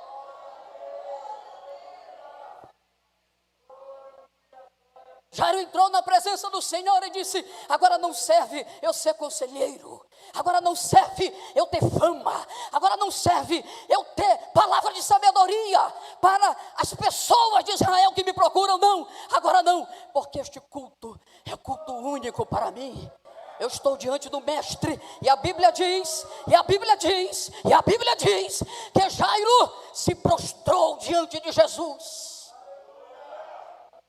Jairo 5.34 5.58
entrou 5.58 5.90
na 5.90 6.00
presença 6.00 6.48
do 6.48 6.62
Senhor 6.62 7.02
e 7.02 7.10
disse: 7.10 7.44
Agora 7.68 7.98
não 7.98 8.14
serve 8.14 8.64
eu 8.80 8.92
ser 8.92 9.14
conselheiro, 9.14 10.06
agora 10.32 10.60
não 10.60 10.76
serve 10.76 11.34
eu 11.56 11.66
ter 11.66 11.80
fama, 11.90 12.46
agora 12.70 12.96
não 12.96 13.10
serve 13.10 13.64
eu 13.88 14.04
ter 14.04 14.38
palavra 14.54 14.92
de 14.92 15.02
sabedoria 15.02 15.80
para 16.20 16.56
as 16.76 16.94
pessoas 16.94 17.64
de 17.64 17.72
Israel 17.72 18.12
que 18.12 18.22
me 18.22 18.32
procuram, 18.32 18.78
não, 18.78 19.08
agora 19.32 19.60
não, 19.60 19.86
porque 20.12 20.38
este 20.38 20.60
culto 20.60 21.20
é 21.44 21.56
culto 21.56 21.92
único 21.92 22.46
para 22.46 22.70
mim. 22.70 23.10
Eu 23.58 23.68
estou 23.68 23.96
diante 23.96 24.28
do 24.28 24.40
Mestre, 24.40 25.00
e 25.20 25.28
a 25.28 25.36
Bíblia 25.36 25.72
diz, 25.72 26.26
e 26.46 26.54
a 26.54 26.62
Bíblia 26.62 26.96
diz, 26.96 27.50
e 27.64 27.72
a 27.72 27.82
Bíblia 27.82 28.16
diz 28.16 28.62
que 28.92 29.10
Jairo 29.10 29.72
se 29.92 30.14
prostrou 30.14 30.96
diante 30.98 31.40
de 31.40 31.50
Jesus. 31.50 32.33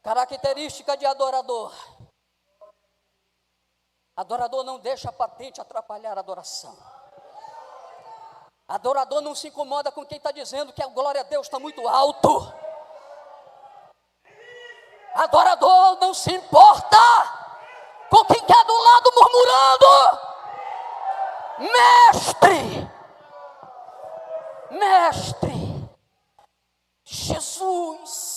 Característica 0.06 0.96
de 0.96 1.04
adorador. 1.04 1.74
Adorador 4.16 4.64
não 4.64 4.78
deixa 4.78 5.10
a 5.10 5.12
patente 5.12 5.60
atrapalhar 5.60 6.16
a 6.16 6.20
adoração. 6.20 6.78
Adorador 8.68 9.22
não 9.22 9.34
se 9.34 9.48
incomoda 9.48 9.92
com 9.92 10.06
quem 10.06 10.20
está 10.20 10.32
dizendo 10.32 10.72
que 10.74 10.84
a 10.84 10.88
glória 10.90 11.22
a 11.22 11.24
Deus 11.24 11.48
está 11.48 11.58
muito 11.58 11.88
alto. 11.88 12.54
Adorador 15.16 15.98
não 16.00 16.14
se 16.14 16.32
importa 16.32 16.98
com 18.08 18.24
quem 18.26 18.38
está 18.38 18.64
do 18.64 18.74
lado 18.74 19.12
murmurando. 19.16 19.86
Mestre, 21.58 22.92
Mestre, 24.70 25.90
Jesus 27.04 28.35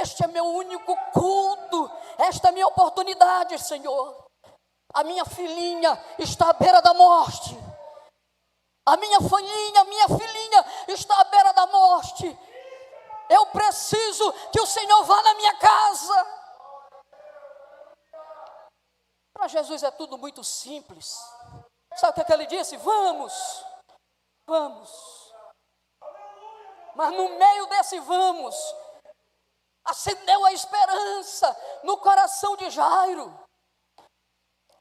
este 0.00 0.24
é 0.24 0.26
meu 0.26 0.44
único 0.44 0.96
culto, 1.12 1.90
esta 2.18 2.48
é 2.48 2.52
minha 2.52 2.66
oportunidade, 2.66 3.58
Senhor. 3.58 4.26
A 4.94 5.04
minha 5.04 5.24
filhinha 5.24 6.02
está 6.18 6.50
à 6.50 6.52
beira 6.52 6.80
da 6.80 6.94
morte. 6.94 7.56
A 8.86 8.96
minha 8.96 9.20
filhinha, 9.20 9.84
minha 9.84 10.08
filhinha 10.08 10.64
está 10.88 11.20
à 11.20 11.24
beira 11.24 11.52
da 11.52 11.66
morte. 11.66 12.38
Eu 13.28 13.46
preciso 13.46 14.32
que 14.50 14.60
o 14.60 14.66
Senhor 14.66 15.04
vá 15.04 15.22
na 15.22 15.34
minha 15.34 15.54
casa. 15.56 16.26
Para 19.34 19.48
Jesus 19.48 19.82
é 19.82 19.90
tudo 19.90 20.16
muito 20.16 20.42
simples. 20.42 21.16
Sabe 21.96 22.12
o 22.12 22.14
que, 22.14 22.20
é 22.20 22.24
que 22.24 22.32
ele 22.32 22.46
disse? 22.46 22.76
Vamos, 22.78 23.64
vamos. 24.46 25.18
Mas 26.94 27.14
no 27.14 27.28
meio 27.38 27.66
desse 27.66 28.00
vamos, 28.00 28.56
acendeu 29.88 30.44
a 30.44 30.52
esperança 30.52 31.80
no 31.82 31.98
coração 31.98 32.56
de 32.56 32.70
Jairo. 32.70 33.48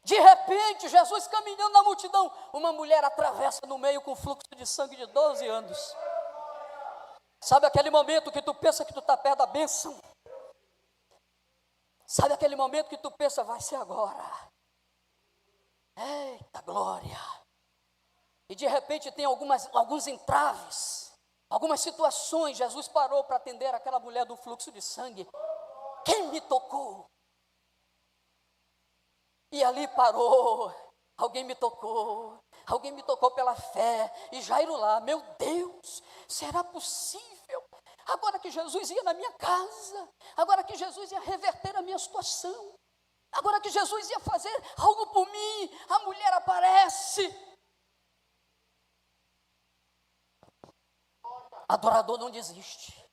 De 0.04 0.18
repente, 0.18 0.88
Jesus 0.88 1.28
caminhando 1.28 1.74
na 1.74 1.84
multidão, 1.84 2.32
uma 2.54 2.72
mulher 2.72 3.04
atravessa 3.04 3.60
no 3.68 3.78
meio 3.78 4.02
com 4.02 4.16
fluxo 4.16 4.48
de 4.56 4.66
sangue 4.66 4.96
de 4.96 5.06
12 5.08 5.46
anos. 5.48 5.96
Sabe 7.42 7.66
aquele 7.66 7.90
momento 7.90 8.32
que 8.32 8.42
tu 8.42 8.54
pensa 8.54 8.86
que 8.86 8.94
tu 8.94 9.00
está 9.00 9.18
perto 9.18 9.40
da 9.40 9.46
bênção? 9.46 10.00
Sabe 12.06 12.34
aquele 12.34 12.56
momento 12.56 12.88
que 12.88 12.98
tu 12.98 13.12
pensa, 13.12 13.44
vai 13.44 13.60
ser 13.60 13.76
agora. 13.76 14.50
Eita 15.98 16.62
glória! 16.62 17.20
E 18.50 18.56
de 18.56 18.66
repente 18.66 19.12
tem 19.12 19.26
algumas, 19.26 19.68
alguns 19.76 20.08
entraves, 20.08 21.07
algumas 21.50 21.80
situações. 21.82 22.58
Jesus 22.58 22.88
parou 22.88 23.24
para 23.24 23.38
atender 23.38 23.74
aquela 23.74 24.00
mulher 24.00 24.25
do 24.25 24.36
fluxo 24.38 24.72
de 24.72 24.82
sangue. 24.82 25.27
Quem 26.06 26.27
me 26.30 26.42
tocou? 26.42 27.10
E 29.51 29.63
ali 29.63 29.88
parou. 29.89 30.74
Alguém 31.18 31.44
me 31.44 31.56
tocou. 31.56 32.39
Alguém 32.68 32.92
me 32.92 33.04
tocou 33.04 33.32
pela 33.32 33.56
fé. 33.56 34.13
E 34.32 34.42
Jairo 34.42 34.75
lá, 34.75 35.00
meu 35.00 35.22
Deus, 35.38 36.04
será 36.27 36.63
possível? 36.63 37.63
Agora 38.08 38.39
que 38.39 38.51
Jesus 38.51 38.89
ia 38.89 39.04
na 39.04 39.13
minha 39.13 39.32
casa, 39.34 40.10
agora 40.38 40.63
que 40.63 40.75
Jesus 40.75 41.12
ia 41.12 41.20
reverter 41.20 41.75
a 41.75 41.82
minha 41.82 42.00
situação, 42.00 42.75
agora 43.34 43.60
que 43.60 43.70
Jesus 43.70 44.10
ia 44.10 44.20
fazer 44.22 44.63
algo 44.77 45.08
por 45.08 45.30
mim, 45.30 45.77
a 45.89 46.00
mulher 46.00 46.34
aparece. 46.34 47.27
Adorador 51.68 52.18
não 52.18 52.30
desiste. 52.30 53.06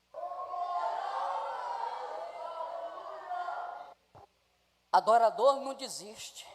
Adorador 4.92 5.60
não 5.60 5.74
desiste. 5.74 6.46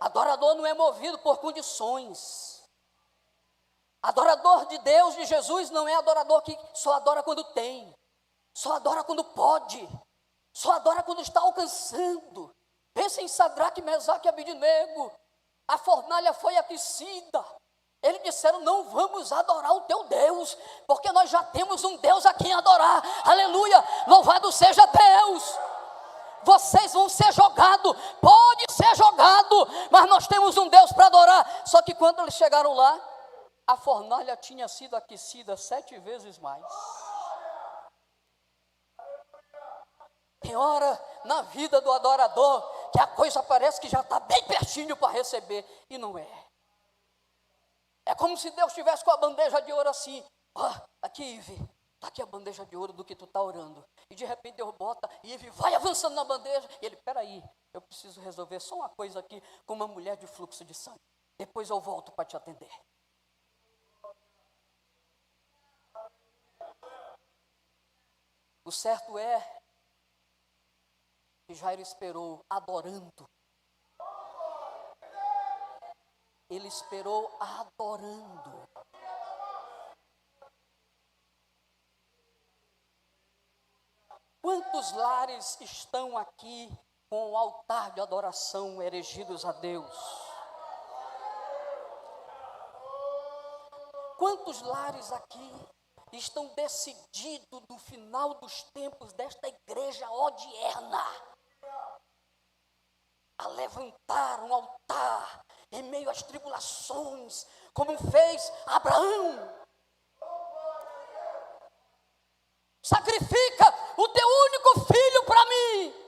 Adorador 0.00 0.56
não 0.56 0.66
é 0.66 0.74
movido 0.74 1.18
por 1.20 1.38
condições. 1.38 2.62
Adorador 4.02 4.66
de 4.66 4.78
Deus, 4.78 5.14
de 5.14 5.24
Jesus, 5.24 5.70
não 5.70 5.88
é 5.88 5.94
adorador 5.94 6.42
que 6.42 6.58
só 6.74 6.92
adora 6.94 7.22
quando 7.22 7.42
tem, 7.54 7.94
só 8.52 8.74
adora 8.74 9.02
quando 9.02 9.24
pode, 9.24 9.88
só 10.52 10.72
adora 10.72 11.02
quando 11.02 11.22
está 11.22 11.40
alcançando. 11.40 12.54
Pensa 12.92 13.22
em 13.22 13.28
Sadraque, 13.28 13.80
Mesaque 13.80 14.26
e 14.26 14.28
Abidinego. 14.28 15.10
A 15.66 15.78
fornalha 15.78 16.34
foi 16.34 16.56
aquecida. 16.56 17.44
Disseram: 18.34 18.60
Não 18.60 18.84
vamos 18.84 19.32
adorar 19.32 19.72
o 19.72 19.82
teu 19.82 20.04
Deus, 20.04 20.56
porque 20.86 21.10
nós 21.12 21.30
já 21.30 21.42
temos 21.42 21.82
um 21.84 21.96
Deus 21.96 22.26
a 22.26 22.34
quem 22.34 22.52
adorar. 22.52 23.02
Aleluia! 23.24 23.84
Louvado 24.06 24.50
seja 24.52 24.84
Deus! 24.86 25.58
vocês 26.44 26.92
vão 26.92 27.08
ser 27.08 27.32
jogados, 27.32 27.96
pode 28.20 28.64
ser 28.70 28.94
jogado, 28.94 29.66
mas 29.90 30.06
nós 30.08 30.26
temos 30.26 30.56
um 30.56 30.68
Deus 30.68 30.92
para 30.92 31.06
adorar. 31.06 31.62
Só 31.66 31.82
que 31.82 31.94
quando 31.94 32.20
eles 32.20 32.34
chegaram 32.34 32.74
lá, 32.74 33.00
a 33.66 33.76
fornalha 33.76 34.36
tinha 34.36 34.68
sido 34.68 34.94
aquecida 34.94 35.56
sete 35.56 35.98
vezes 35.98 36.38
mais. 36.38 36.62
Tem 40.40 40.54
hora 40.54 41.00
na 41.24 41.42
vida 41.42 41.80
do 41.80 41.90
adorador 41.90 42.62
que 42.92 43.00
a 43.00 43.06
coisa 43.06 43.42
parece 43.42 43.80
que 43.80 43.88
já 43.88 44.00
está 44.00 44.20
bem 44.20 44.44
pertinho 44.44 44.94
para 44.96 45.12
receber, 45.12 45.64
e 45.88 45.96
não 45.96 46.18
é. 46.18 46.43
É 48.14 48.16
como 48.16 48.36
se 48.36 48.48
Deus 48.52 48.68
estivesse 48.68 49.04
com 49.04 49.10
a 49.10 49.16
bandeja 49.16 49.60
de 49.60 49.72
ouro 49.72 49.88
assim. 49.88 50.24
Oh, 50.56 50.70
aqui, 51.02 51.24
Ive, 51.24 51.58
Está 51.96 52.06
aqui 52.06 52.22
a 52.22 52.26
bandeja 52.26 52.64
de 52.64 52.76
ouro 52.76 52.92
do 52.92 53.04
que 53.04 53.16
tu 53.16 53.24
está 53.24 53.42
orando. 53.42 53.84
E 54.08 54.14
de 54.14 54.24
repente 54.24 54.54
Deus 54.54 54.72
bota 54.76 55.10
e 55.24 55.32
ele 55.32 55.50
vai 55.50 55.74
avançando 55.74 56.14
na 56.14 56.22
bandeja. 56.22 56.68
E 56.80 56.86
ele, 56.86 56.96
peraí, 56.98 57.42
eu 57.72 57.82
preciso 57.82 58.20
resolver 58.20 58.60
só 58.60 58.76
uma 58.76 58.88
coisa 58.88 59.18
aqui 59.18 59.42
com 59.66 59.74
uma 59.74 59.88
mulher 59.88 60.16
de 60.16 60.28
fluxo 60.28 60.64
de 60.64 60.72
sangue. 60.72 61.00
Depois 61.36 61.68
eu 61.70 61.80
volto 61.80 62.12
para 62.12 62.24
te 62.24 62.36
atender. 62.36 62.70
O 68.64 68.70
certo 68.70 69.18
é 69.18 69.60
que 71.48 71.54
Jairo 71.54 71.82
esperou 71.82 72.46
adorando. 72.48 73.28
Ele 76.54 76.68
esperou 76.68 77.36
adorando. 77.40 78.68
Quantos 84.40 84.92
lares 84.92 85.60
estão 85.60 86.16
aqui 86.16 86.70
com 87.10 87.32
o 87.32 87.36
altar 87.36 87.90
de 87.92 88.00
adoração 88.00 88.80
erigidos 88.80 89.44
a 89.44 89.50
Deus? 89.50 89.96
Quantos 94.16 94.62
lares 94.62 95.10
aqui 95.10 95.68
estão 96.12 96.54
decididos 96.54 97.62
no 97.68 97.78
final 97.80 98.34
dos 98.34 98.62
tempos 98.70 99.12
desta 99.14 99.48
igreja 99.48 100.08
odierna 100.08 101.04
a 103.38 103.48
levantar 103.48 104.44
um 104.44 104.54
altar 104.54 105.43
em 105.74 105.82
meio 105.84 106.08
às 106.08 106.22
tribulações, 106.22 107.46
como 107.72 107.96
fez 108.10 108.52
Abraão? 108.66 109.64
Sacrifica 112.82 113.74
o 113.96 114.08
teu 114.08 114.28
único 114.28 114.92
filho 114.92 115.24
para 115.24 115.44
mim. 115.46 116.04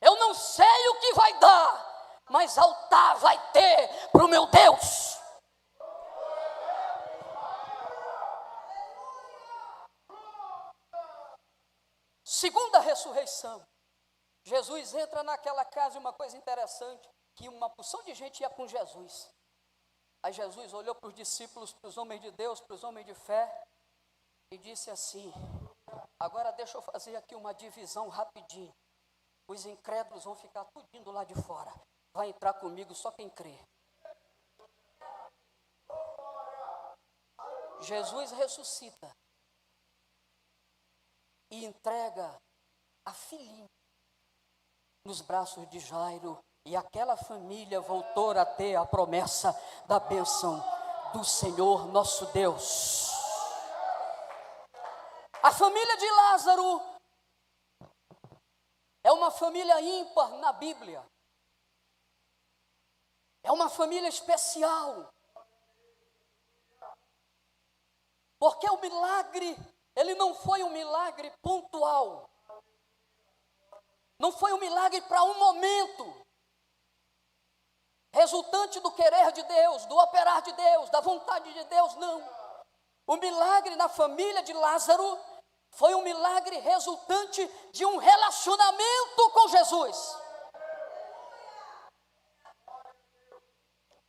Eu 0.00 0.16
não 0.16 0.34
sei 0.34 0.88
o 0.88 1.00
que 1.00 1.14
vai 1.14 1.38
dar, 1.38 2.22
mas 2.30 2.56
altar 2.56 3.16
vai 3.16 3.38
ter 3.52 4.08
para 4.12 4.24
o 4.24 4.28
meu 4.28 4.46
Deus. 4.46 5.18
Segunda 12.24 12.78
ressurreição. 12.80 13.66
Jesus 14.44 14.94
entra 14.94 15.22
naquela 15.22 15.64
casa 15.64 15.96
e 15.96 16.00
uma 16.00 16.12
coisa 16.12 16.36
interessante, 16.36 17.06
que 17.40 17.48
uma 17.48 17.70
porção 17.70 18.02
de 18.02 18.12
gente 18.12 18.40
ia 18.40 18.50
com 18.50 18.68
Jesus. 18.68 19.34
Aí 20.22 20.30
Jesus 20.30 20.74
olhou 20.74 20.94
para 20.94 21.08
os 21.08 21.14
discípulos, 21.14 21.72
para 21.72 21.88
os 21.88 21.96
homens 21.96 22.20
de 22.20 22.30
Deus, 22.32 22.60
para 22.60 22.74
os 22.74 22.84
homens 22.84 23.06
de 23.06 23.14
fé, 23.14 23.66
e 24.52 24.58
disse 24.58 24.90
assim: 24.90 25.32
Agora 26.18 26.52
deixa 26.52 26.76
eu 26.76 26.82
fazer 26.82 27.16
aqui 27.16 27.34
uma 27.34 27.54
divisão 27.54 28.10
rapidinho. 28.10 28.74
Os 29.48 29.64
incrédulos 29.64 30.24
vão 30.24 30.36
ficar 30.36 30.66
tudo 30.66 30.86
do 31.02 31.10
lá 31.10 31.24
de 31.24 31.34
fora. 31.34 31.72
Vai 32.12 32.28
entrar 32.28 32.52
comigo 32.60 32.94
só 32.94 33.10
quem 33.10 33.30
crê. 33.30 33.58
Jesus 37.80 38.32
ressuscita 38.32 39.10
e 41.50 41.64
entrega 41.64 42.38
a 43.06 43.14
filhinha 43.14 43.64
nos 45.06 45.22
braços 45.22 45.66
de 45.70 45.80
Jairo 45.80 46.38
e 46.64 46.76
aquela 46.76 47.16
família 47.16 47.80
voltou 47.80 48.30
a 48.32 48.44
ter 48.44 48.76
a 48.76 48.84
promessa 48.84 49.58
da 49.86 49.98
bênção 49.98 50.62
do 51.12 51.24
Senhor 51.24 51.86
nosso 51.86 52.26
Deus. 52.26 53.10
A 55.42 55.52
família 55.52 55.96
de 55.96 56.10
Lázaro 56.10 56.82
é 59.02 59.10
uma 59.10 59.30
família 59.30 59.80
ímpar 59.80 60.30
na 60.38 60.52
Bíblia. 60.52 61.04
É 63.42 63.50
uma 63.50 63.70
família 63.70 64.08
especial. 64.08 65.12
Porque 68.38 68.68
o 68.68 68.80
milagre, 68.80 69.56
ele 69.96 70.14
não 70.14 70.34
foi 70.34 70.62
um 70.62 70.70
milagre 70.70 71.32
pontual. 71.42 72.28
Não 74.18 74.30
foi 74.30 74.52
um 74.52 74.58
milagre 74.58 75.00
para 75.02 75.22
um 75.22 75.38
momento. 75.38 76.19
Resultante 78.12 78.80
do 78.80 78.90
querer 78.92 79.32
de 79.32 79.42
Deus, 79.44 79.86
do 79.86 79.96
operar 79.96 80.42
de 80.42 80.52
Deus, 80.52 80.90
da 80.90 81.00
vontade 81.00 81.52
de 81.52 81.64
Deus, 81.64 81.94
não. 81.94 82.22
O 83.06 83.16
milagre 83.16 83.76
na 83.76 83.88
família 83.88 84.42
de 84.42 84.52
Lázaro 84.52 85.18
foi 85.70 85.94
um 85.94 86.02
milagre 86.02 86.58
resultante 86.58 87.46
de 87.72 87.84
um 87.86 87.96
relacionamento 87.96 89.30
com 89.32 89.48
Jesus. 89.48 90.16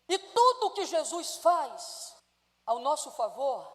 E 0.10 0.18
tudo 0.18 0.74
que 0.74 0.86
Jesus 0.86 1.38
faz 1.38 2.18
ao 2.66 2.80
nosso 2.80 3.12
favor 3.12 3.72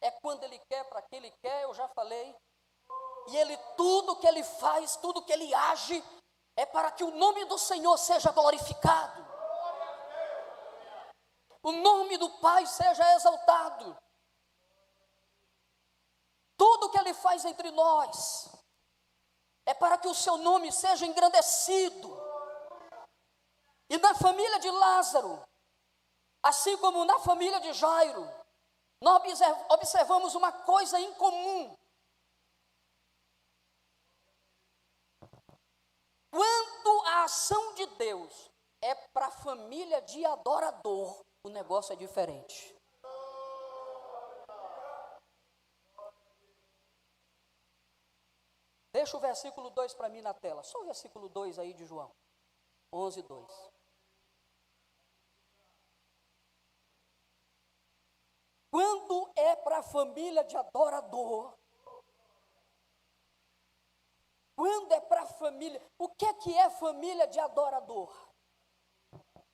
é 0.00 0.10
quando 0.10 0.44
Ele 0.44 0.58
quer, 0.70 0.84
para 0.84 1.02
quem 1.02 1.18
Ele 1.18 1.30
quer, 1.42 1.64
eu 1.64 1.74
já 1.74 1.88
falei. 1.88 2.36
E 3.28 3.36
Ele, 3.36 3.56
tudo 3.76 4.16
que 4.16 4.26
Ele 4.26 4.44
faz, 4.44 4.96
tudo 4.96 5.22
que 5.22 5.32
Ele 5.32 5.52
age, 5.52 6.04
é 6.56 6.64
para 6.64 6.90
que 6.92 7.04
o 7.04 7.10
nome 7.10 7.44
do 7.46 7.58
Senhor 7.58 7.96
seja 7.98 8.30
glorificado. 8.30 9.19
O 11.62 11.72
nome 11.72 12.16
do 12.16 12.30
Pai 12.38 12.66
seja 12.66 13.14
exaltado. 13.14 13.96
Tudo 16.56 16.90
que 16.90 16.98
Ele 16.98 17.14
faz 17.14 17.44
entre 17.44 17.70
nós 17.70 18.50
é 19.66 19.74
para 19.74 19.98
que 19.98 20.08
o 20.08 20.14
seu 20.14 20.36
nome 20.38 20.72
seja 20.72 21.06
engrandecido. 21.06 22.08
E 23.88 23.98
na 23.98 24.14
família 24.14 24.58
de 24.58 24.70
Lázaro, 24.70 25.42
assim 26.42 26.76
como 26.78 27.04
na 27.04 27.18
família 27.18 27.60
de 27.60 27.72
Jairo, 27.72 28.28
nós 29.02 29.40
observamos 29.70 30.34
uma 30.34 30.52
coisa 30.52 31.00
em 31.00 31.12
comum. 31.14 31.76
Quanto 36.30 37.06
à 37.06 37.24
ação 37.24 37.74
de 37.74 37.86
Deus 37.86 38.50
é 38.80 38.94
para 38.94 39.26
a 39.26 39.30
família 39.30 40.00
de 40.02 40.24
adorador, 40.24 41.24
o 41.42 41.48
negócio 41.48 41.92
é 41.92 41.96
diferente. 41.96 42.76
Deixa 48.92 49.16
o 49.16 49.20
versículo 49.20 49.70
2 49.70 49.94
para 49.94 50.08
mim 50.08 50.20
na 50.20 50.34
tela, 50.34 50.62
só 50.62 50.80
o 50.80 50.84
versículo 50.84 51.28
2 51.28 51.58
aí 51.58 51.72
de 51.72 51.84
João, 51.86 52.12
11, 52.92 53.22
2. 53.22 53.72
Quando 58.70 59.32
é 59.36 59.56
para 59.56 59.78
a 59.78 59.82
família 59.82 60.44
de 60.44 60.56
adorador, 60.56 61.56
quando 64.54 64.92
é 64.92 65.00
para 65.00 65.22
a 65.22 65.26
família, 65.26 65.80
o 65.96 66.08
que 66.08 66.26
é 66.26 66.34
que 66.34 66.56
é 66.56 66.68
família 66.70 67.26
de 67.26 67.40
adorador? 67.40 68.29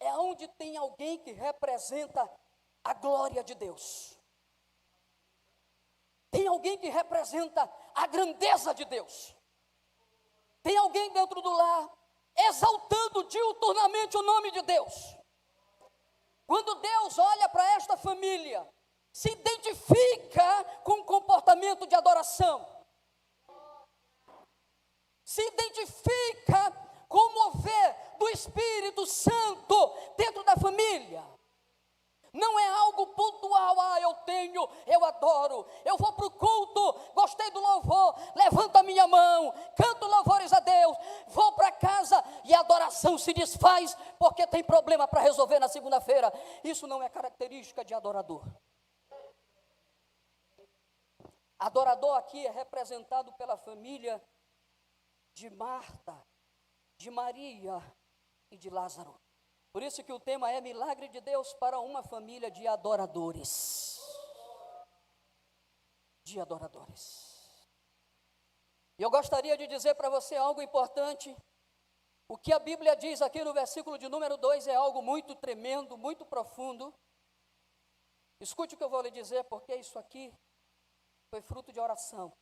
É 0.06 0.16
onde 0.18 0.46
tem 0.46 0.76
alguém 0.76 1.18
que 1.18 1.32
representa 1.32 2.30
a 2.84 2.94
glória 2.94 3.42
de 3.42 3.56
Deus. 3.56 4.16
Tem 6.30 6.46
alguém 6.46 6.78
que 6.78 6.88
representa 6.88 7.68
a 7.92 8.06
grandeza 8.06 8.72
de 8.72 8.84
Deus. 8.84 9.36
Tem 10.62 10.76
alguém 10.76 11.12
dentro 11.12 11.42
do 11.42 11.50
lar 11.50 11.90
exaltando 12.36 13.24
diuturnamente 13.24 14.16
o 14.16 14.22
nome 14.22 14.52
de 14.52 14.62
Deus. 14.62 14.94
Quando 16.46 16.76
Deus 16.76 17.18
olha 17.18 17.48
para 17.48 17.68
esta 17.74 17.96
família, 17.96 18.64
se 19.12 19.28
identifica 19.30 20.64
com 20.84 21.00
o 21.00 21.04
comportamento 21.04 21.84
de 21.84 21.96
adoração, 21.96 22.64
se 25.24 25.42
identifica 25.42 26.85
com 27.16 27.30
o 27.30 27.32
mover 27.32 27.96
do 28.18 28.28
Espírito 28.28 29.06
Santo 29.06 29.94
dentro 30.18 30.44
da 30.44 30.54
família. 30.54 31.24
Não 32.30 32.58
é 32.58 32.68
algo 32.68 33.06
pontual, 33.06 33.80
ah, 33.80 33.98
eu 34.02 34.12
tenho, 34.26 34.68
eu 34.86 35.02
adoro, 35.02 35.66
eu 35.82 35.96
vou 35.96 36.12
para 36.12 36.26
o 36.26 36.30
culto, 36.30 36.92
gostei 37.14 37.50
do 37.52 37.58
louvor, 37.58 38.14
levanto 38.34 38.76
a 38.76 38.82
minha 38.82 39.06
mão, 39.06 39.50
canto 39.74 40.06
louvores 40.06 40.52
a 40.52 40.60
Deus, 40.60 40.94
vou 41.28 41.52
para 41.52 41.72
casa 41.72 42.22
e 42.44 42.52
a 42.52 42.60
adoração 42.60 43.16
se 43.16 43.32
desfaz 43.32 43.96
porque 44.18 44.46
tem 44.46 44.62
problema 44.62 45.08
para 45.08 45.22
resolver 45.22 45.58
na 45.58 45.70
segunda-feira. 45.70 46.30
Isso 46.62 46.86
não 46.86 47.02
é 47.02 47.08
característica 47.08 47.82
de 47.82 47.94
adorador. 47.94 48.44
Adorador 51.58 52.18
aqui 52.18 52.46
é 52.46 52.50
representado 52.50 53.32
pela 53.32 53.56
família 53.56 54.22
de 55.32 55.48
Marta, 55.48 56.22
de 56.96 57.10
Maria 57.10 57.82
e 58.50 58.56
de 58.56 58.70
Lázaro. 58.70 59.20
Por 59.72 59.82
isso 59.82 60.02
que 60.02 60.12
o 60.12 60.20
tema 60.20 60.50
é 60.50 60.60
milagre 60.60 61.08
de 61.08 61.20
Deus 61.20 61.52
para 61.54 61.78
uma 61.80 62.02
família 62.02 62.50
de 62.50 62.66
adoradores. 62.66 64.00
De 66.22 66.40
adoradores. 66.40 67.36
E 68.98 69.02
eu 69.02 69.10
gostaria 69.10 69.56
de 69.56 69.66
dizer 69.66 69.94
para 69.94 70.08
você 70.08 70.34
algo 70.36 70.62
importante. 70.62 71.36
O 72.28 72.36
que 72.36 72.52
a 72.52 72.58
Bíblia 72.58 72.96
diz 72.96 73.20
aqui 73.20 73.44
no 73.44 73.52
versículo 73.52 73.98
de 73.98 74.08
número 74.08 74.36
2 74.36 74.66
é 74.66 74.74
algo 74.74 75.02
muito 75.02 75.34
tremendo, 75.34 75.96
muito 75.96 76.24
profundo. 76.24 76.92
Escute 78.40 78.74
o 78.74 78.78
que 78.78 78.84
eu 78.84 78.90
vou 78.90 79.02
lhe 79.02 79.10
dizer, 79.10 79.44
porque 79.44 79.74
isso 79.76 79.98
aqui 79.98 80.32
foi 81.30 81.40
fruto 81.42 81.72
de 81.72 81.78
oração. 81.78 82.32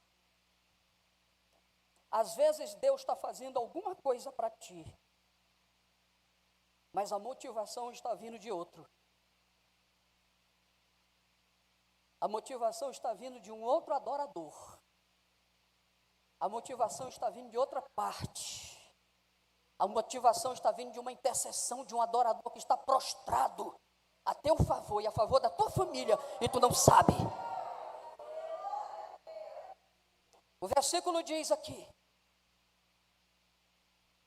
Às 2.14 2.36
vezes 2.36 2.76
Deus 2.76 3.00
está 3.00 3.16
fazendo 3.16 3.58
alguma 3.58 3.96
coisa 3.96 4.30
para 4.30 4.48
ti, 4.48 4.84
mas 6.92 7.10
a 7.10 7.18
motivação 7.18 7.90
está 7.90 8.14
vindo 8.14 8.38
de 8.38 8.52
outro. 8.52 8.88
A 12.20 12.28
motivação 12.28 12.92
está 12.92 13.12
vindo 13.14 13.40
de 13.40 13.50
um 13.50 13.60
outro 13.60 13.92
adorador. 13.92 14.78
A 16.38 16.48
motivação 16.48 17.08
está 17.08 17.28
vindo 17.30 17.50
de 17.50 17.58
outra 17.58 17.82
parte. 17.96 18.78
A 19.76 19.88
motivação 19.88 20.52
está 20.52 20.70
vindo 20.70 20.92
de 20.92 21.00
uma 21.00 21.10
intercessão 21.10 21.84
de 21.84 21.96
um 21.96 22.00
adorador 22.00 22.48
que 22.52 22.60
está 22.60 22.76
prostrado 22.76 23.74
a 24.24 24.36
teu 24.36 24.56
favor 24.58 25.02
e 25.02 25.06
a 25.08 25.10
favor 25.10 25.40
da 25.40 25.50
tua 25.50 25.68
família 25.68 26.16
e 26.40 26.48
tu 26.48 26.60
não 26.60 26.72
sabe. 26.72 27.12
O 30.60 30.68
versículo 30.68 31.20
diz 31.24 31.50
aqui: 31.50 31.88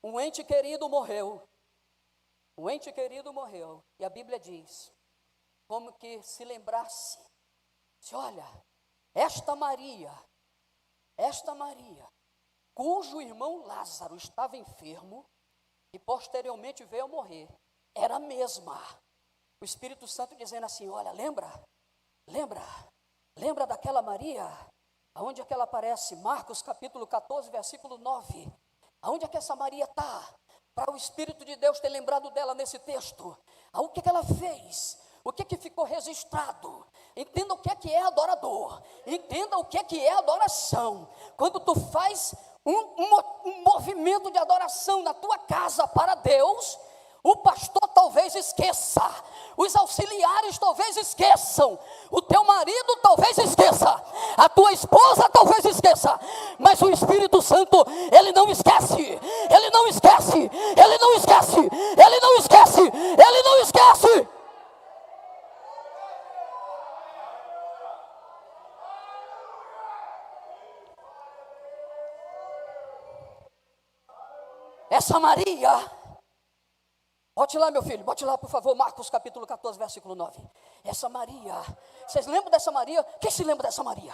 Um 0.08 0.17
ente 0.22 0.41
querido 0.41 0.88
morreu. 0.88 1.46
Um 2.58 2.70
ente 2.70 2.93
querido 2.93 3.34
morreu. 3.34 3.84
E 4.00 4.06
a 4.06 4.10
Bíblia 4.10 4.39
diz: 4.39 4.89
como 5.67 5.91
que 5.98 6.24
se 6.24 6.46
lembrasse, 6.46 7.20
se 8.00 8.15
olha, 8.15 8.46
esta 9.13 9.54
Maria, 9.54 10.10
esta 11.17 11.54
Maria, 11.54 12.08
cujo 12.74 13.22
irmão 13.22 13.65
Lázaro 13.65 14.15
estava 14.15 14.56
enfermo 14.56 15.26
e 15.93 16.00
posteriormente 16.00 16.86
veio 16.86 17.04
a 17.04 17.10
morrer, 17.10 17.50
era 17.93 18.15
a 18.15 18.20
mesma. 18.20 18.80
O 19.62 19.65
Espírito 19.65 20.08
Santo 20.08 20.38
dizendo 20.38 20.67
assim: 20.67 20.88
Olha, 20.88 21.12
lembra, 21.12 21.52
lembra, 22.30 22.62
lembra 23.38 23.67
daquela 23.67 24.02
Maria 24.02 24.48
Aonde 25.17 25.41
é 25.41 25.46
que 25.46 25.52
ela 25.54 25.63
aparece? 25.63 26.15
Marcos 26.17 26.62
capítulo 26.62 27.08
14, 27.08 27.50
versículo 27.50 27.98
9. 27.98 28.54
Aonde 29.01 29.25
é 29.25 29.27
que 29.27 29.38
essa 29.38 29.55
Maria 29.55 29.86
está? 29.86 30.23
Para 30.73 30.91
o 30.91 30.97
Espírito 30.97 31.43
de 31.45 31.55
Deus 31.55 31.79
ter 31.79 31.89
lembrado 31.89 32.29
dela 32.31 32.53
nesse 32.53 32.79
texto. 32.79 33.38
O 33.73 33.89
que, 33.89 33.99
é 33.99 34.03
que 34.03 34.10
ela 34.10 34.23
fez? 34.23 34.97
O 35.23 35.33
que, 35.33 35.41
é 35.41 35.45
que 35.45 35.57
ficou 35.57 35.83
registrado? 35.83 36.86
Entenda 37.15 37.53
o 37.53 37.57
que 37.57 37.69
é 37.69 37.75
que 37.75 37.91
é 37.91 38.01
adorador. 38.03 38.81
Entenda 39.05 39.57
o 39.57 39.65
que 39.65 39.77
é 39.77 39.83
que 39.83 39.99
é 39.99 40.13
adoração. 40.13 41.10
Quando 41.36 41.60
tu 41.60 41.75
faz 41.91 42.33
um, 42.65 42.71
um, 42.71 43.19
um 43.45 43.63
movimento 43.63 44.31
de 44.31 44.38
adoração 44.38 45.03
na 45.03 45.13
tua 45.13 45.38
casa 45.39 45.88
para 45.88 46.15
Deus, 46.15 46.79
o 47.23 47.36
pastor 47.38 47.87
talvez 47.97 48.36
esqueça, 48.36 49.01
os 49.57 49.75
auxiliares 49.75 50.60
talvez 50.60 50.95
esqueçam, 50.97 51.79
o 52.12 52.21
teu 52.21 52.43
marido 52.43 52.95
talvez 53.01 53.36
esqueça, 53.39 53.89
a 54.38 54.47
tua 54.47 54.71
esposa 54.71 55.27
talvez 55.29 55.65
esqueça, 55.65 56.19
mas 56.60 56.79
o 56.79 56.91
Espírito 56.91 57.41
Santo, 57.41 57.83
ele 58.12 58.31
não 58.33 58.51
esquece, 58.51 59.01
ele 59.01 59.69
não 59.71 59.88
esquece, 59.88 60.38
ele 60.38 60.97
não 60.99 61.13
esquece, 61.15 61.57
ele 61.57 62.19
não 62.19 62.36
esquece, 62.38 62.81
ele 62.81 63.43
não 63.43 63.62
esquece. 63.62 64.27
Essa 74.91 75.19
Maria, 75.19 75.96
Bote 77.38 77.56
lá, 77.56 77.69
meu 77.69 77.84
filho, 77.84 78.04
bote 78.04 78.26
lá, 78.26 78.36
por 78.36 78.50
favor, 78.50 78.73
Marcos 78.73 79.12
capítulo 79.12 79.45
14, 79.45 79.78
versículo 79.78 80.15
9. 80.15 80.41
Essa 80.84 81.08
Maria, 81.08 81.54
vocês 82.08 82.26
lembram 82.26 82.50
dessa 82.50 82.71
Maria? 82.71 83.04
Quem 83.21 83.30
se 83.30 83.43
lembra 83.43 83.67
dessa 83.67 83.84
Maria? 83.84 84.12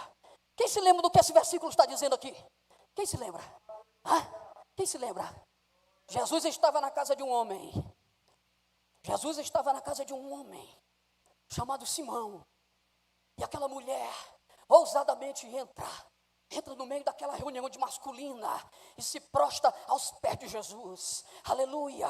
Quem 0.54 0.68
se 0.68 0.78
lembra 0.78 1.00
do 1.00 1.10
que 1.10 1.18
esse 1.18 1.32
versículo 1.32 1.70
está 1.70 1.86
dizendo 1.86 2.14
aqui? 2.14 2.36
Quem 2.94 3.06
se 3.06 3.16
lembra? 3.16 3.42
Hã? 4.04 4.20
Quem 4.76 4.84
se 4.84 4.98
lembra? 4.98 5.24
Jesus 6.06 6.44
estava 6.44 6.82
na 6.82 6.90
casa 6.90 7.16
de 7.16 7.22
um 7.22 7.30
homem. 7.30 7.72
Jesus 9.02 9.38
estava 9.38 9.72
na 9.72 9.80
casa 9.80 10.04
de 10.04 10.12
um 10.12 10.30
homem 10.30 10.78
chamado 11.48 11.86
Simão. 11.86 12.46
E 13.38 13.42
aquela 13.42 13.68
mulher 13.68 14.12
ousadamente 14.68 15.46
entra 15.46 15.88
entra 16.56 16.74
no 16.74 16.86
meio 16.86 17.04
daquela 17.04 17.34
reunião 17.34 17.68
de 17.68 17.78
masculina 17.78 18.62
e 18.96 19.02
se 19.02 19.20
prostra 19.20 19.72
aos 19.86 20.10
pés 20.12 20.38
de 20.38 20.48
Jesus. 20.48 21.24
Aleluia! 21.44 22.08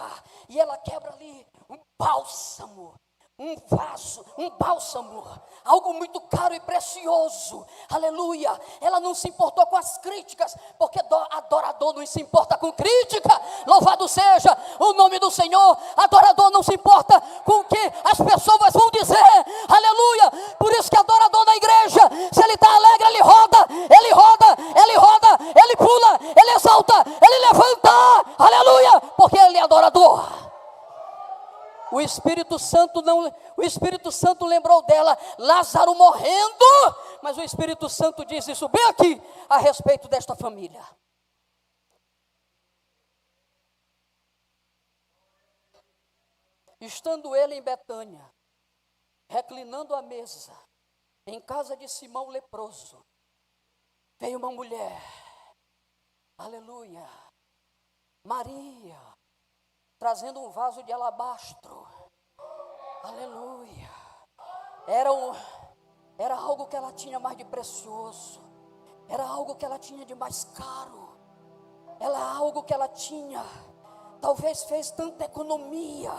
E 0.49 0.61
ela 0.61 0.79
quebra 0.79 1.13
ali 1.13 1.47
um 1.69 1.79
bálsamo 1.99 2.95
um 3.37 3.57
vaso, 3.69 4.25
um 4.39 4.49
bálsamo, 4.51 5.25
algo 5.65 5.93
muito 5.95 6.21
caro 6.21 6.55
e 6.55 6.61
precioso, 6.61 7.67
aleluia. 7.91 8.57
Ela 8.81 9.01
não 9.01 9.13
se 9.13 9.29
importou 9.29 9.67
com 9.67 9.77
as 9.77 9.99
críticas, 9.99 10.57
porque 10.79 11.01
adorador 11.01 11.95
não 11.95 12.07
se 12.07 12.23
importa 12.23 12.57
com 12.57 12.73
crítica, 12.73 13.41
louvado 13.67 14.07
seja 14.07 14.57
o 14.79 14.93
nome 14.93 15.19
do 15.19 15.33
Senhor. 15.33 15.77
Adorador 15.97 16.51
não 16.51 16.63
se 16.63 16.75
importa 16.75 17.21
com 17.45 17.55
o 17.61 17.65
que 17.65 17.93
as 18.05 18.19
pessoas 18.19 18.73
vão 18.73 18.89
dizer, 18.93 19.19
aleluia. 19.69 20.55
Por 20.57 20.73
isso 20.73 20.89
que 20.89 20.97
adorador 20.97 21.45
na 21.45 21.57
igreja, 21.57 22.01
se 22.33 22.41
ele 22.41 22.55
está 22.55 22.73
alegre, 22.73 23.09
ele 23.09 23.21
roda, 23.21 23.67
ele 23.69 24.13
roda, 24.13 24.57
ele 24.81 24.97
roda, 24.97 25.39
ele 25.61 25.77
pula, 25.77 26.21
ele 26.41 26.51
exalta, 26.53 27.05
ele 27.21 27.47
levanta, 27.47 27.91
aleluia, 28.39 29.01
porque 29.17 29.37
ele 29.37 29.59
é 29.59 29.63
adorador. 29.63 30.54
O 31.95 32.01
Espírito 32.01 32.59
Santo 32.59 33.01
não, 33.03 33.33
o 33.57 33.63
Espírito 33.63 34.11
Santo 34.11 34.45
lembrou 34.45 34.83
dela, 34.83 35.17
Lázaro 35.39 35.95
morrendo, 35.95 36.65
mas 37.23 37.39
o 37.39 37.43
Espírito 37.43 37.89
Santo 37.89 38.25
diz 38.25 38.49
isso 38.49 38.69
bem 38.69 38.85
aqui 38.87 39.23
a 39.49 39.59
respeito 39.59 40.09
desta 40.09 40.35
família. 40.35 40.85
Estando 46.81 47.37
ele 47.37 47.55
em 47.55 47.63
Betânia, 47.63 48.29
reclinando 49.31 49.95
à 49.95 50.03
mesa, 50.03 50.53
em 51.29 51.41
casa 51.41 51.77
de 51.77 51.87
Simão 51.87 52.27
leproso, 52.27 53.07
veio 54.19 54.39
uma 54.39 54.51
mulher, 54.51 55.01
aleluia, 56.39 57.09
Maria, 58.25 59.14
trazendo 60.05 60.39
um 60.39 60.51
vaso 60.51 60.83
de 60.83 60.93
alabastro, 60.93 61.87
aleluia, 63.03 63.89
era, 64.87 65.11
um, 65.11 65.33
era 66.19 66.35
algo 66.35 66.67
que 66.67 66.77
ela 66.77 66.93
tinha 66.93 67.19
mais 67.19 67.39
de 67.39 67.45
precioso, 67.47 68.43
era 69.09 69.25
algo 69.27 69.55
que 69.55 69.65
ela 69.65 69.79
tinha 69.79 70.05
de 70.05 70.15
mais 70.15 70.45
caro, 70.45 71.17
era 71.99 72.19
algo 72.19 72.65
que 72.65 72.75
ela 72.75 72.87
tinha, 72.87 73.43
talvez 74.21 74.65
fez 74.65 74.91
tanta 74.91 75.25
economia, 75.25 76.13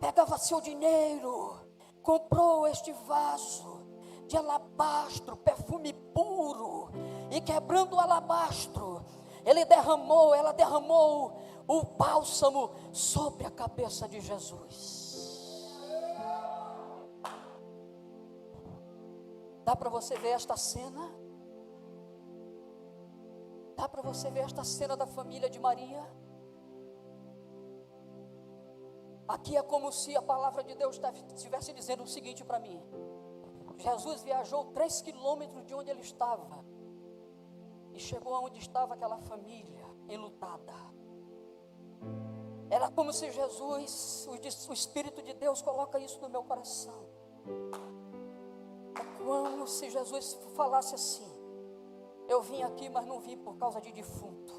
pegava 0.00 0.36
seu 0.36 0.60
dinheiro, 0.60 1.60
comprou 2.02 2.66
este 2.66 2.90
vaso 2.90 3.86
de 4.26 4.36
alabastro, 4.36 5.36
perfume 5.36 5.92
puro, 5.92 6.88
e 7.30 7.40
quebrando 7.40 7.94
o 7.94 8.00
alabastro, 8.00 9.04
ele 9.46 9.64
derramou, 9.64 10.34
ela 10.34 10.52
derramou 10.52 11.38
o 11.68 11.82
bálsamo 11.84 12.72
sobre 12.92 13.46
a 13.46 13.50
cabeça 13.50 14.08
de 14.08 14.20
Jesus. 14.20 15.14
Dá 19.64 19.76
para 19.76 19.88
você 19.88 20.16
ver 20.18 20.30
esta 20.30 20.56
cena? 20.56 21.14
Dá 23.76 23.88
para 23.88 24.02
você 24.02 24.30
ver 24.30 24.40
esta 24.40 24.64
cena 24.64 24.96
da 24.96 25.06
família 25.06 25.48
de 25.48 25.60
Maria? 25.60 26.02
Aqui 29.28 29.56
é 29.56 29.62
como 29.62 29.92
se 29.92 30.16
a 30.16 30.22
palavra 30.22 30.64
de 30.64 30.74
Deus 30.74 31.00
estivesse 31.34 31.72
dizendo 31.72 32.02
o 32.02 32.06
seguinte 32.06 32.44
para 32.44 32.58
mim: 32.58 32.80
Jesus 33.78 34.22
viajou 34.22 34.66
três 34.72 35.00
quilômetros 35.00 35.64
de 35.64 35.74
onde 35.74 35.90
ele 35.90 36.00
estava 36.00 36.64
e 37.96 37.98
chegou 37.98 38.34
aonde 38.34 38.58
estava 38.58 38.92
aquela 38.92 39.16
família 39.16 39.84
enlutada. 40.06 40.74
Era 42.68 42.90
como 42.90 43.10
se 43.12 43.30
Jesus, 43.30 44.28
o 44.68 44.72
Espírito 44.72 45.22
de 45.22 45.32
Deus 45.32 45.62
coloca 45.62 45.98
isso 45.98 46.20
no 46.20 46.28
meu 46.28 46.42
coração. 46.44 47.06
É 48.94 49.24
como 49.24 49.66
se 49.66 49.88
Jesus 49.88 50.38
falasse 50.54 50.94
assim: 50.94 51.26
Eu 52.28 52.42
vim 52.42 52.62
aqui, 52.62 52.88
mas 52.90 53.06
não 53.06 53.18
vim 53.20 53.38
por 53.38 53.56
causa 53.56 53.80
de 53.80 53.90
defunto. 53.92 54.52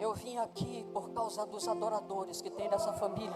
Eu 0.00 0.12
vim 0.14 0.38
aqui 0.38 0.84
por 0.92 1.10
causa 1.10 1.46
dos 1.46 1.68
adoradores 1.68 2.42
que 2.42 2.50
tem 2.50 2.68
nessa 2.68 2.92
família. 2.94 3.32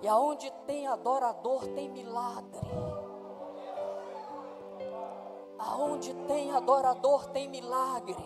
E 0.00 0.06
aonde 0.06 0.48
tem 0.64 0.86
adorador, 0.86 1.66
tem 1.74 1.88
milagre. 1.88 2.87
Aonde 5.78 6.12
tem 6.26 6.50
adorador, 6.52 7.26
tem 7.26 7.48
milagre. 7.48 8.16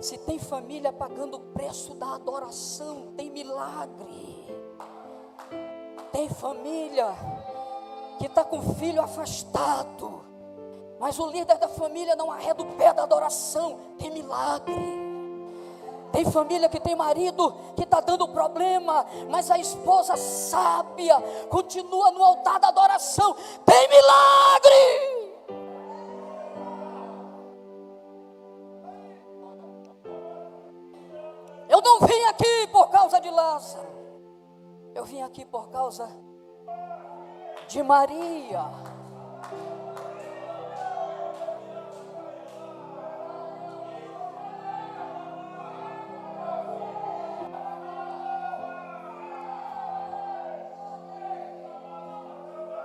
Se 0.00 0.18
tem 0.18 0.38
família 0.38 0.92
pagando 0.92 1.36
o 1.36 1.40
preço 1.40 1.94
da 1.94 2.14
adoração, 2.14 3.12
tem 3.16 3.30
milagre. 3.30 4.46
Tem 6.12 6.28
família 6.28 7.14
que 8.18 8.26
está 8.26 8.44
com 8.44 8.58
o 8.58 8.74
filho 8.74 9.00
afastado 9.00 10.30
mas 11.00 11.18
o 11.18 11.26
líder 11.28 11.56
da 11.56 11.66
família 11.66 12.14
não 12.14 12.30
arreda 12.30 12.62
o 12.62 12.66
pé 12.74 12.92
da 12.92 13.04
adoração, 13.04 13.78
tem 13.98 14.10
milagre. 14.10 15.00
Tem 16.12 16.30
família 16.30 16.68
que 16.68 16.78
tem 16.78 16.94
marido 16.94 17.54
que 17.74 17.84
está 17.84 18.02
dando 18.02 18.28
problema, 18.28 19.06
mas 19.30 19.50
a 19.50 19.58
esposa 19.58 20.14
sábia 20.18 21.16
continua 21.48 22.10
no 22.10 22.22
altar 22.22 22.60
da 22.60 22.68
adoração, 22.68 23.34
tem 23.64 23.88
milagre. 23.88 25.09
Não 32.00 32.08
vim 32.08 32.24
aqui 32.24 32.66
por 32.72 32.90
causa 32.90 33.20
de 33.20 33.30
Lázaro, 33.30 33.88
eu 34.94 35.04
vim 35.04 35.20
aqui 35.20 35.44
por 35.44 35.68
causa 35.68 36.08
de 37.68 37.82
Maria. 37.82 38.64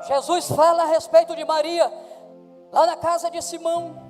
Jesus 0.07 0.51
fala 0.51 0.83
a 0.83 0.85
respeito 0.85 1.35
de 1.35 1.43
Maria, 1.43 1.91
lá 2.71 2.85
na 2.85 2.95
casa 2.97 3.31
de 3.31 3.41
Simão. 3.41 4.04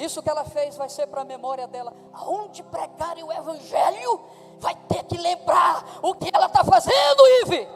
Isso 0.00 0.22
que 0.22 0.30
ela 0.30 0.44
fez 0.46 0.78
vai 0.78 0.88
ser 0.88 1.06
para 1.08 1.20
a 1.20 1.24
memória 1.26 1.66
dela. 1.66 1.92
Aonde 2.14 2.62
pregarem 2.62 3.22
o 3.22 3.30
Evangelho, 3.30 4.20
vai 4.58 4.74
ter 4.88 5.04
que 5.04 5.18
lembrar 5.18 5.84
o 6.00 6.14
que 6.14 6.30
ela 6.32 6.46
está 6.46 6.64
fazendo, 6.64 7.26
Ive. 7.42 7.68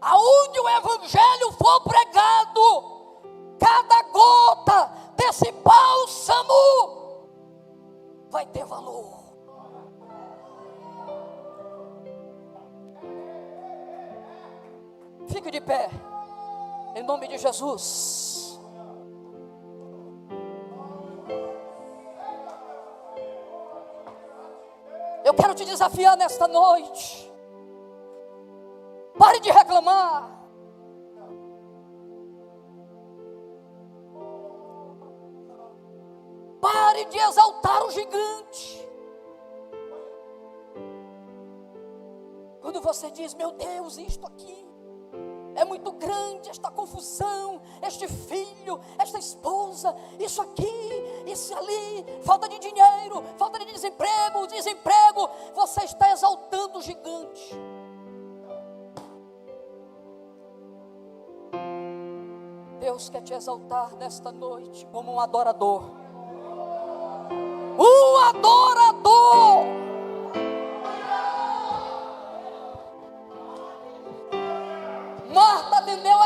Aonde 0.00 0.60
o 0.60 0.68
Evangelho 0.68 1.52
for 1.52 1.80
pregado, 1.82 3.00
cada 3.60 4.02
gota 4.10 4.90
desse 5.14 5.52
bálsamo 5.52 5.99
nome 17.10 17.26
de 17.26 17.38
Jesus. 17.38 18.60
Eu 25.24 25.34
quero 25.34 25.54
te 25.54 25.64
desafiar 25.64 26.16
nesta 26.16 26.46
noite. 26.46 27.30
Pare 29.18 29.40
de 29.40 29.50
reclamar. 29.50 30.38
Pare 36.60 37.04
de 37.06 37.18
exaltar 37.18 37.84
o 37.86 37.90
gigante. 37.90 38.88
Quando 42.60 42.80
você 42.80 43.10
diz, 43.10 43.34
meu 43.34 43.50
Deus, 43.52 43.98
isto 43.98 44.24
aqui 44.26 44.69
muito 45.70 45.92
grande 45.92 46.50
esta 46.50 46.68
confusão, 46.68 47.62
este 47.80 48.08
filho, 48.08 48.80
esta 48.98 49.20
esposa, 49.20 49.94
isso 50.18 50.42
aqui, 50.42 50.66
isso 51.26 51.56
ali, 51.56 52.04
falta 52.24 52.48
de 52.48 52.58
dinheiro, 52.58 53.22
falta 53.38 53.56
de 53.60 53.66
desemprego, 53.66 54.48
desemprego, 54.48 55.30
você 55.54 55.84
está 55.84 56.10
exaltando 56.10 56.78
o 56.78 56.82
gigante. 56.82 57.56
Deus 62.80 63.08
quer 63.08 63.22
te 63.22 63.32
exaltar 63.32 63.94
nesta 63.94 64.32
noite 64.32 64.84
como 64.90 65.12
um 65.12 65.20
adorador. 65.20 65.84
Um 67.78 68.16
adorador. 68.28 68.89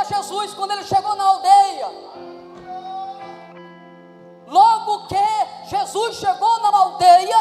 Jesus 0.04 0.54
quando 0.54 0.72
ele 0.72 0.84
chegou 0.84 1.14
na 1.16 1.24
aldeia. 1.24 1.88
Logo 4.46 5.06
que 5.08 5.68
Jesus 5.68 6.16
chegou 6.16 6.60
na 6.60 6.68
aldeia, 6.76 7.36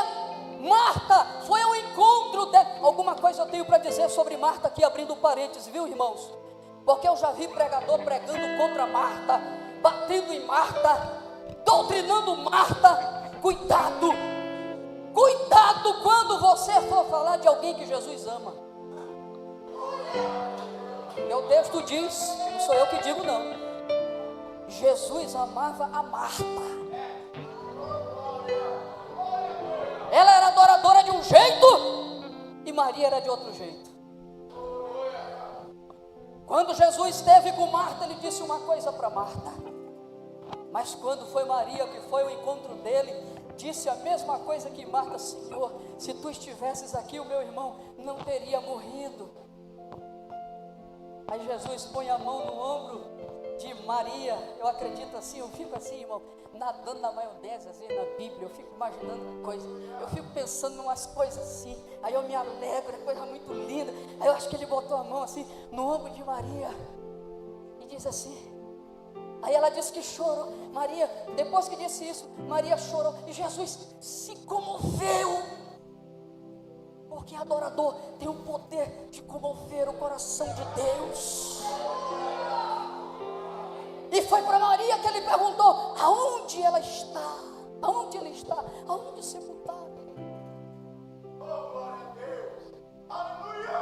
Marta 0.59 1.27
foi 1.45 1.61
ao 1.61 1.75
encontro. 1.75 2.51
Alguma 2.81 3.15
coisa 3.15 3.41
eu 3.41 3.47
tenho 3.47 3.65
para 3.65 3.77
dizer 3.77 4.09
sobre 4.09 4.37
Marta 4.37 4.67
aqui, 4.67 4.83
abrindo 4.83 5.15
parênteses, 5.17 5.67
viu, 5.67 5.87
irmãos? 5.87 6.31
Porque 6.85 7.07
eu 7.07 7.15
já 7.15 7.31
vi 7.31 7.47
pregador 7.47 7.99
pregando 7.99 8.57
contra 8.57 8.85
Marta, 8.87 9.41
batendo 9.81 10.33
em 10.33 10.45
Marta, 10.45 11.21
doutrinando 11.65 12.35
Marta. 12.37 13.31
Cuidado, 13.41 14.09
cuidado 15.13 16.01
quando 16.01 16.39
você 16.39 16.73
for 16.81 17.05
falar 17.05 17.37
de 17.37 17.47
alguém 17.47 17.75
que 17.75 17.85
Jesus 17.85 18.25
ama. 18.25 18.53
E 21.33 21.35
o 21.35 21.41
texto 21.47 21.81
diz, 21.81 22.37
não 22.51 22.59
sou 22.59 22.75
eu 22.75 22.85
que 22.85 23.01
digo 23.01 23.23
não. 23.23 23.41
Jesus 24.67 25.35
amava 25.35 25.85
a 25.85 26.03
Marta. 26.03 26.43
Ela 30.11 30.31
era 30.31 30.47
adoradora 30.49 31.03
de 31.03 31.09
um 31.09 31.23
jeito 31.23 31.65
e 32.63 32.71
Maria 32.71 33.07
era 33.07 33.19
de 33.19 33.31
outro 33.31 33.51
jeito. 33.51 33.89
Quando 36.45 36.75
Jesus 36.75 37.15
esteve 37.15 37.51
com 37.53 37.65
Marta, 37.65 38.03
ele 38.03 38.13
disse 38.21 38.43
uma 38.43 38.59
coisa 38.59 38.93
para 38.93 39.09
Marta: 39.09 39.51
Mas 40.71 40.93
quando 40.93 41.25
foi 41.31 41.45
Maria 41.45 41.87
que 41.87 41.99
foi 42.11 42.21
ao 42.21 42.29
encontro 42.29 42.75
dele, 42.75 43.11
disse 43.57 43.89
a 43.89 43.95
mesma 43.95 44.37
coisa 44.37 44.69
que 44.69 44.85
Marta: 44.85 45.17
Senhor, 45.17 45.81
se 45.97 46.13
tu 46.13 46.29
estivesses 46.29 46.93
aqui, 46.93 47.19
o 47.19 47.25
meu 47.25 47.41
irmão 47.41 47.77
não 47.97 48.17
teria 48.17 48.61
morrido. 48.61 49.41
Aí 51.33 51.43
Jesus 51.47 51.85
põe 51.85 52.07
a 52.11 52.17
mão 52.19 52.45
no 52.45 52.53
ombro 52.53 53.01
de 53.57 53.73
Maria. 53.85 54.37
Eu 54.59 54.67
acredito 54.67 55.17
assim, 55.17 55.39
eu 55.39 55.49
fico 55.49 55.75
assim, 55.75 56.01
irmão, 56.01 56.21
nadando 56.53 56.99
na 56.99 57.11
maionese, 57.11 57.67
às 57.69 57.79
vezes 57.79 57.97
na 57.97 58.03
Bíblia, 58.15 58.43
eu 58.43 58.49
fico 58.49 58.75
imaginando 58.75 59.41
coisas, 59.41 59.67
eu 59.99 60.07
fico 60.09 60.27
pensando 60.31 60.75
em 60.75 60.79
umas 60.81 61.07
coisas 61.07 61.39
assim, 61.39 61.75
aí 62.03 62.13
eu 62.13 62.21
me 62.21 62.35
alegro, 62.35 62.93
é 62.93 62.99
coisa 62.99 63.25
muito 63.25 63.51
linda. 63.51 63.91
Aí 64.19 64.27
eu 64.27 64.33
acho 64.33 64.47
que 64.47 64.55
ele 64.55 64.67
botou 64.67 64.95
a 64.95 65.03
mão 65.03 65.23
assim 65.23 65.43
no 65.71 65.91
ombro 65.91 66.11
de 66.11 66.23
Maria 66.23 66.69
e 67.81 67.87
diz 67.87 68.05
assim. 68.05 68.37
Aí 69.41 69.55
ela 69.55 69.69
disse 69.69 69.91
que 69.91 70.03
chorou. 70.03 70.51
Maria, 70.71 71.07
depois 71.35 71.67
que 71.67 71.75
disse 71.77 72.07
isso, 72.07 72.29
Maria 72.47 72.77
chorou 72.77 73.15
e 73.25 73.33
Jesus 73.33 73.95
se 73.99 74.35
comoveu. 74.45 75.62
Porque 77.13 77.35
adorador 77.35 77.93
tem 78.17 78.27
o 78.27 78.33
poder 78.33 79.07
de 79.11 79.21
comover 79.21 79.87
o 79.87 79.93
coração 79.93 80.47
de 80.47 80.65
Deus. 80.81 81.61
E 84.11 84.21
foi 84.23 84.41
para 84.41 84.57
Maria 84.57 84.97
que 84.97 85.07
ele 85.07 85.21
perguntou: 85.21 85.93
aonde 85.99 86.59
ela 86.63 86.79
está? 86.79 87.35
Aonde 87.83 88.17
ele 88.17 88.29
está? 88.29 88.65
Aonde 88.87 89.23
sepultado? 89.23 89.93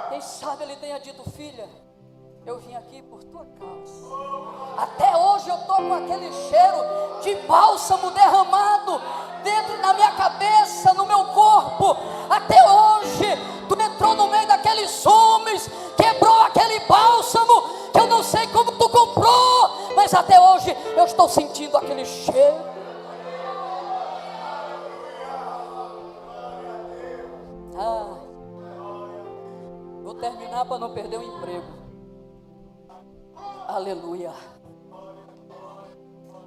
Quem 0.09 0.19
sabe 0.19 0.63
ele 0.63 0.75
tenha 0.75 0.99
dito, 0.99 1.23
filha, 1.31 1.69
eu 2.45 2.59
vim 2.59 2.75
aqui 2.75 3.01
por 3.03 3.23
tua 3.23 3.45
causa. 3.45 4.07
Até 4.77 5.15
hoje 5.15 5.47
eu 5.47 5.55
estou 5.55 5.77
com 5.77 5.93
aquele 5.93 6.33
cheiro 6.33 7.21
de 7.21 7.35
bálsamo 7.47 8.11
derramado 8.11 8.99
dentro 9.43 9.81
da 9.81 9.93
minha 9.93 10.11
cabeça, 10.11 10.93
no 10.93 11.05
meu 11.05 11.25
corpo. 11.25 11.95
Até 12.29 12.60
hoje, 13.01 13.37
tu 13.67 13.81
entrou 13.81 14.15
no 14.15 14.27
meio 14.27 14.47
daqueles 14.47 15.05
homens, 15.05 15.69
quebrou 15.97 16.41
aquele 16.41 16.79
bálsamo, 16.81 17.89
que 17.91 17.99
eu 17.99 18.07
não 18.07 18.23
sei 18.23 18.47
como 18.47 18.71
tu 18.73 18.89
comprou, 18.89 19.93
mas 19.95 20.13
até 20.13 20.39
hoje 20.39 20.75
eu 20.95 21.05
estou 21.05 21.27
sentindo 21.27 21.77
aquele 21.77 22.05
cheiro. 22.05 22.71
Ah, 27.77 28.17
vou 30.03 30.13
terminar 30.15 30.65
para 30.65 30.77
não 30.77 30.93
perder 30.93 31.17
o 31.17 31.23
emprego. 31.23 31.81
Aleluia. 33.67 34.33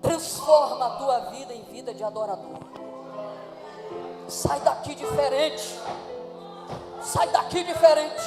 Transforma 0.00 0.86
a 0.86 0.90
tua 0.90 1.18
vida 1.30 1.54
em 1.54 1.62
vida 1.64 1.94
de 1.94 2.04
adorador. 2.04 2.58
Sai 4.28 4.60
daqui 4.60 4.94
diferente. 4.94 5.80
Sai 7.02 7.28
daqui 7.28 7.62
diferente. 7.62 8.22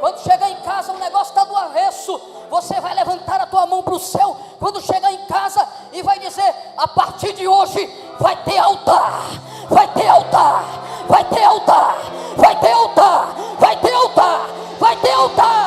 Quando 0.00 0.18
chegar 0.20 0.50
em 0.50 0.56
casa, 0.62 0.92
o 0.92 0.98
negócio 0.98 1.30
está 1.30 1.44
do 1.44 1.56
avesso. 1.56 2.20
Você 2.50 2.80
vai 2.80 2.94
levantar 2.94 3.40
a 3.40 3.46
tua 3.46 3.66
mão 3.66 3.82
para 3.82 3.94
o 3.94 3.98
céu. 3.98 4.36
Quando 4.58 4.80
chegar 4.80 5.12
em 5.12 5.26
casa 5.26 5.66
e 5.92 6.02
vai 6.02 6.18
dizer: 6.18 6.54
a 6.76 6.86
partir 6.86 7.32
de 7.32 7.46
hoje 7.46 7.86
vai 8.18 8.36
ter 8.44 8.58
altar, 8.58 9.22
vai 9.68 9.88
ter 9.88 10.08
altar, 10.08 10.64
vai 11.08 11.24
ter 11.24 11.42
altar, 11.42 11.96
vai 12.36 12.56
ter 12.60 12.72
altar, 12.72 13.34
vai 13.58 13.76
ter 13.76 13.92
altar, 13.92 14.46
vai 14.78 14.96
ter 14.96 15.12
altar, 15.12 15.57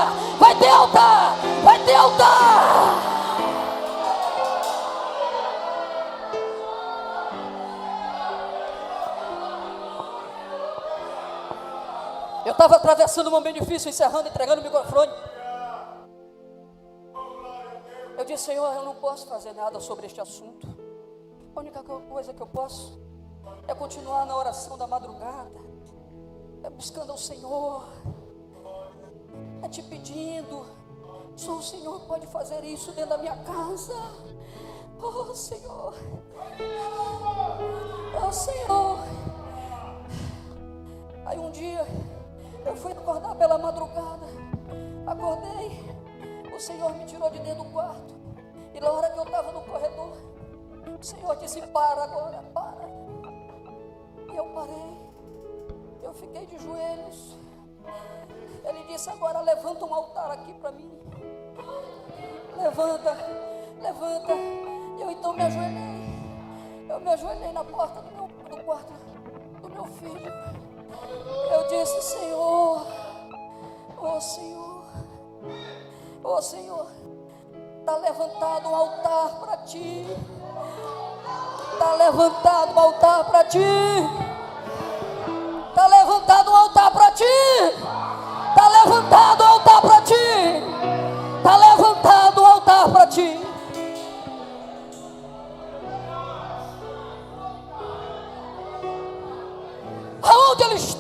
estava 12.62 12.76
atravessando 12.76 13.26
um 13.28 13.32
momento 13.32 13.60
difícil, 13.60 13.90
encerrando, 13.90 14.28
entregando 14.28 14.62
o 14.62 14.64
microfone. 14.64 15.12
Eu 18.16 18.24
disse, 18.24 18.44
Senhor, 18.44 18.72
eu 18.76 18.84
não 18.84 18.94
posso 18.94 19.28
fazer 19.28 19.52
nada 19.54 19.80
sobre 19.80 20.06
este 20.06 20.22
assunto. 20.22 20.68
A 21.56 21.60
única 21.60 21.82
coisa 21.82 22.32
que 22.36 22.40
eu 22.42 22.46
posso 22.46 23.02
é 23.68 23.74
continuar 23.74 24.28
na 24.28 24.38
oração 24.38 24.78
da 24.78 24.86
madrugada, 24.86 25.60
é 26.64 26.70
buscando 26.70 27.12
ao 27.12 27.18
Senhor, 27.18 27.84
é 29.64 29.68
te 29.68 29.82
pedindo. 29.82 30.64
Só 31.36 31.54
o 31.54 31.64
Senhor 31.64 32.02
pode 32.02 32.28
fazer 32.28 32.64
isso 32.64 32.92
dentro 32.92 33.10
da 33.10 33.18
minha 33.18 33.38
casa. 33.38 33.96
Oh 35.02 35.34
Senhor, 35.34 35.96
oh 38.24 38.32
Senhor. 38.32 39.00
Aí 41.26 41.40
um 41.40 41.50
dia 41.50 41.88
eu 42.66 42.76
fui 42.76 42.92
acordar 42.92 43.36
pela 43.36 43.58
madrugada. 43.58 44.28
Acordei. 45.06 45.92
O 46.56 46.60
Senhor 46.60 46.94
me 46.96 47.06
tirou 47.06 47.30
de 47.30 47.40
dentro 47.40 47.64
do 47.64 47.72
quarto. 47.72 48.14
E 48.74 48.80
na 48.80 48.92
hora 48.92 49.10
que 49.10 49.20
eu 49.20 49.24
estava 49.24 49.52
no 49.52 49.62
corredor, 49.62 50.18
o 51.00 51.04
Senhor 51.04 51.36
disse: 51.38 51.62
Para 51.68 52.04
agora, 52.04 52.44
para. 52.54 52.88
E 54.32 54.38
eu 54.38 54.46
parei. 54.54 55.12
Eu 56.04 56.14
fiquei 56.14 56.46
de 56.46 56.60
joelhos. 56.60 57.38
Ele 58.64 58.84
disse: 58.86 59.10
Agora 59.10 59.42
levanta 59.42 59.86
um 59.86 59.94
altar 59.94 60.32
aqui 60.32 60.54
para 60.54 60.72
mim. 60.72 60.92
Levanta, 62.56 63.18
levanta. 63.82 64.34
E 64.34 65.02
eu 65.02 65.12
então 65.12 65.34
me 65.34 65.42
ajoelhei. 65.42 66.02
Eu 66.90 67.00
me 67.00 67.10
ajoelhei 67.10 67.52
na 67.54 67.64
porta 67.64 68.02
do, 68.02 68.12
meu, 68.12 68.28
do 68.28 68.64
quarto 68.64 68.94
do 69.62 69.70
meu 69.70 69.86
filho. 69.86 70.61
Eu 71.52 71.68
disse, 71.68 72.02
Senhor, 72.02 72.86
oh 73.98 74.22
Senhor, 74.22 74.84
oh 76.24 76.42
Senhor, 76.42 76.88
está 77.80 77.98
levantado 77.98 78.70
um 78.70 78.76
altar 78.76 79.40
para 79.40 79.58
ti. 79.58 80.08
Está 81.74 81.96
levantado 81.96 82.74
um 82.74 82.80
altar 82.80 83.26
para 83.26 83.44
ti. 83.46 83.60
Está 85.70 85.88
levantado 85.88 86.52
um 86.52 86.56
altar 86.56 86.92
para 86.92 87.12
ti. 87.12 87.24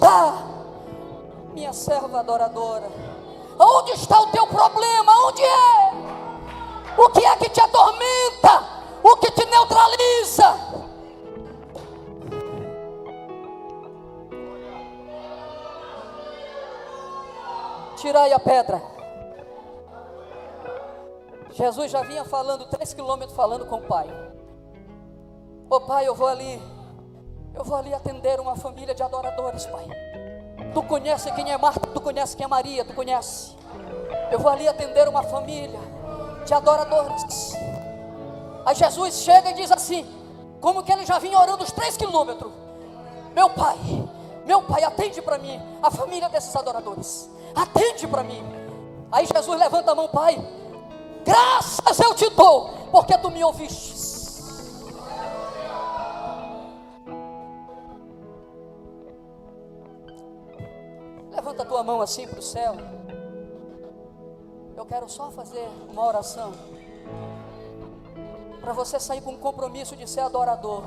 Está? 0.02 0.34
Minha 1.54 1.72
serva 1.72 2.20
adoradora. 2.20 2.90
Onde 3.60 3.92
está 3.92 4.20
o 4.20 4.28
teu 4.32 4.48
problema? 4.48 5.12
Onde 5.28 5.44
é? 5.44 5.92
O 6.98 7.10
que 7.10 7.24
é 7.24 7.36
que 7.38 7.50
te 7.50 7.62
atormenta? 7.62 8.64
O 9.04 9.16
que 9.18 9.32
te 9.32 9.46
neutraliza? 9.46 10.72
Tirai 17.98 18.34
a 18.34 18.40
pedra. 18.40 18.82
Jesus 21.52 21.92
já 21.92 22.02
vinha 22.02 22.26
falando, 22.26 22.66
três 22.66 22.94
quilômetros 22.94 23.36
falando 23.36 23.68
com 23.68 23.76
o 23.76 23.82
pai. 23.82 24.08
Ô 25.70 25.76
oh, 25.76 25.82
pai, 25.82 26.08
eu 26.08 26.16
vou 26.16 26.28
ali 26.28 26.62
eu 27.54 27.64
vou 27.64 27.76
ali 27.76 27.94
atender 27.94 28.40
uma 28.40 28.56
família 28.56 28.94
de 28.94 29.04
adoradores, 29.04 29.66
Pai. 29.66 29.86
Tu 30.74 30.84
conhece 30.84 31.32
quem 31.32 31.52
é 31.52 31.58
Marta, 31.58 31.88
tu 31.88 32.00
conhece 32.00 32.36
quem 32.36 32.46
é 32.46 32.48
Maria, 32.48 32.86
tu 32.86 32.94
conhece. 32.94 33.56
Eu 34.32 34.40
vou 34.40 34.52
ali 34.52 34.68
atender 34.68 35.08
uma 35.08 35.24
família 35.24 35.80
de 36.46 36.54
adoradores. 36.54 37.54
Aí 38.66 38.76
Jesus 38.76 39.16
chega 39.16 39.52
e 39.52 39.54
diz 39.54 39.72
assim, 39.72 40.06
como 40.62 40.84
que 40.84 40.92
ele 40.92 41.06
já 41.06 41.20
vinha 41.20 41.38
orando 41.38 41.64
os 41.64 41.72
três 41.72 41.98
quilômetros. 41.98 42.52
Meu 43.34 43.50
pai, 43.50 43.78
meu 44.46 44.62
pai, 44.64 44.84
atende 44.84 45.22
para 45.22 45.38
mim 45.38 45.60
a 45.82 45.92
família 45.92 46.30
desses 46.30 46.56
adoradores. 46.56 47.30
Atende 47.56 48.08
para 48.08 48.24
mim. 48.24 48.44
Aí 49.12 49.26
Jesus 49.26 49.60
levanta 49.60 49.92
a 49.92 49.96
mão, 49.96 50.08
pai. 50.08 50.42
Graças 51.26 52.00
eu 52.00 52.14
te 52.16 52.30
dou, 52.30 52.70
porque 52.92 53.18
tu 53.18 53.30
me 53.30 53.44
ouviste. 53.44 54.01
Tua 61.72 61.84
mão 61.84 62.02
assim 62.02 62.28
para 62.28 62.40
o 62.40 62.42
céu. 62.42 62.76
Eu 64.76 64.86
quero 64.86 65.08
só 65.08 65.32
fazer 65.32 65.66
uma 65.90 66.06
oração. 66.06 66.52
Para 68.60 68.74
você 68.74 69.00
sair 69.00 69.22
com 69.22 69.36
o 69.36 69.38
compromisso 69.38 69.96
de 69.96 70.06
ser 70.06 70.20
adorador. 70.20 70.84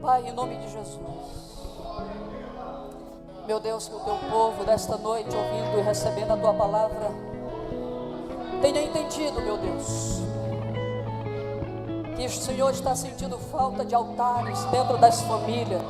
Pai, 0.00 0.28
em 0.28 0.32
nome 0.32 0.56
de 0.56 0.68
Jesus. 0.68 1.00
Meu 3.44 3.58
Deus, 3.58 3.88
que 3.88 3.94
o 3.96 4.00
teu 4.00 4.18
povo 4.30 4.62
desta 4.62 4.96
noite, 4.96 5.34
ouvindo 5.34 5.80
e 5.80 5.82
recebendo 5.82 6.30
a 6.30 6.36
tua 6.36 6.54
palavra, 6.54 7.10
tenha 8.62 8.82
entendido, 8.82 9.40
meu 9.40 9.56
Deus, 9.56 10.20
que 12.16 12.24
o 12.24 12.30
Senhor 12.30 12.70
está 12.70 12.96
sentindo 12.96 13.38
falta 13.38 13.84
de 13.84 13.94
altares 13.94 14.64
dentro 14.66 14.96
das 14.96 15.20
famílias. 15.20 15.82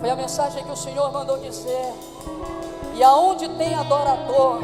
Foi 0.00 0.10
a 0.10 0.16
mensagem 0.16 0.64
que 0.64 0.72
o 0.72 0.76
Senhor 0.76 1.12
mandou 1.12 1.38
dizer. 1.38 1.94
E 2.94 3.02
aonde 3.02 3.48
tem 3.50 3.72
adorador, 3.74 4.60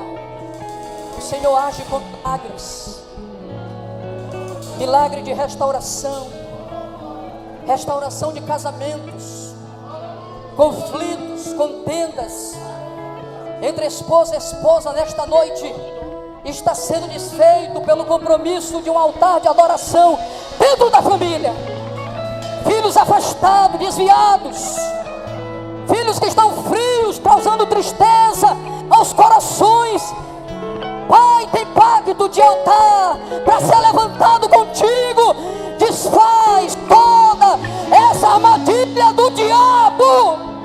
o 1.16 1.20
Senhor 1.20 1.56
age 1.56 1.84
com 1.84 2.00
milagres 2.00 3.06
milagre 4.78 5.22
de 5.22 5.32
restauração, 5.32 6.28
restauração 7.66 8.32
de 8.32 8.42
casamentos, 8.42 9.54
conflitos, 10.54 11.54
contendas 11.54 12.52
entre 13.62 13.86
esposa 13.86 14.34
e 14.34 14.38
esposa 14.38 14.92
nesta 14.92 15.26
noite 15.26 15.74
está 16.50 16.74
sendo 16.74 17.08
desfeito 17.08 17.80
pelo 17.82 18.04
compromisso 18.04 18.80
de 18.82 18.90
um 18.90 18.98
altar 18.98 19.40
de 19.40 19.48
adoração 19.48 20.18
dentro 20.58 20.90
da 20.90 21.02
família. 21.02 21.52
Filhos 22.66 22.96
afastados, 22.96 23.78
desviados, 23.78 24.76
filhos 25.88 26.18
que 26.18 26.26
estão 26.26 26.64
frios, 26.64 27.18
causando 27.18 27.66
tristeza 27.66 28.56
aos 28.90 29.12
corações 29.12 30.14
Pai, 31.08 31.46
tem 31.52 31.64
pacto 31.66 32.28
de 32.28 32.42
altar 32.42 33.18
para 33.44 33.60
ser 33.60 33.78
levantado 33.78 34.48
contigo. 34.48 35.34
Desfaz 35.78 36.76
toda 36.88 37.58
essa 38.10 38.28
armadilha 38.28 39.12
do 39.12 39.30
diabo. 39.30 40.55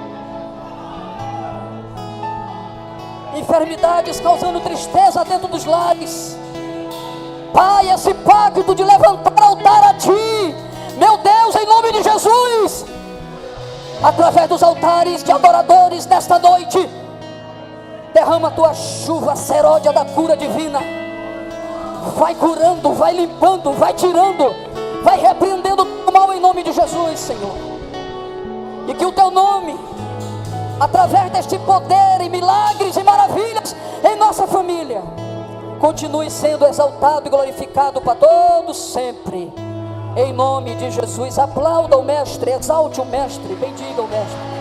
Enfermidades 3.35 4.19
causando 4.19 4.59
tristeza 4.59 5.23
dentro 5.23 5.47
dos 5.47 5.65
lares. 5.65 6.37
Pai, 7.53 7.89
esse 7.89 8.13
pacto 8.13 8.73
de 8.75 8.83
levantar 8.83 9.41
altar 9.41 9.89
a 9.89 9.93
ti. 9.93 10.55
Meu 10.97 11.17
Deus, 11.17 11.55
em 11.55 11.65
nome 11.65 11.91
de 11.91 12.03
Jesus. 12.03 12.85
Através 14.03 14.49
dos 14.49 14.63
altares 14.63 15.23
de 15.23 15.31
adoradores 15.31 16.05
nesta 16.05 16.39
noite 16.39 16.89
Derrama 18.13 18.49
a 18.49 18.51
tua 18.51 18.73
chuva 18.73 19.35
seródia 19.35 19.93
da 19.93 20.03
cura 20.03 20.35
divina. 20.35 20.79
Vai 22.17 22.35
curando, 22.35 22.93
vai 22.93 23.13
limpando, 23.13 23.71
vai 23.73 23.93
tirando, 23.93 24.53
vai 25.01 25.19
repreendendo 25.19 25.83
o 25.83 26.11
mal 26.11 26.33
em 26.33 26.39
nome 26.39 26.63
de 26.63 26.73
Jesus, 26.73 27.19
Senhor. 27.19 27.55
E 28.87 28.93
que 28.93 29.05
o 29.05 29.11
teu 29.11 29.31
nome, 29.31 29.79
através 30.81 31.29
deste 31.29 31.59
poder 31.59 32.21
e 32.21 32.27
milagres 32.27 32.97
e 32.97 33.03
maravilhas 33.03 33.75
em 34.03 34.15
nossa 34.15 34.47
família, 34.47 35.03
continue 35.79 36.31
sendo 36.31 36.65
exaltado 36.65 37.27
e 37.27 37.29
glorificado 37.29 38.01
para 38.01 38.15
todos 38.15 38.77
sempre. 38.77 39.53
Em 40.17 40.33
nome 40.33 40.73
de 40.75 40.89
Jesus, 40.89 41.37
aplauda 41.37 41.97
o 41.97 42.03
Mestre, 42.03 42.51
exalte 42.51 42.99
o 42.99 43.05
Mestre, 43.05 43.53
bendiga 43.53 44.01
o 44.01 44.07
Mestre. 44.07 44.60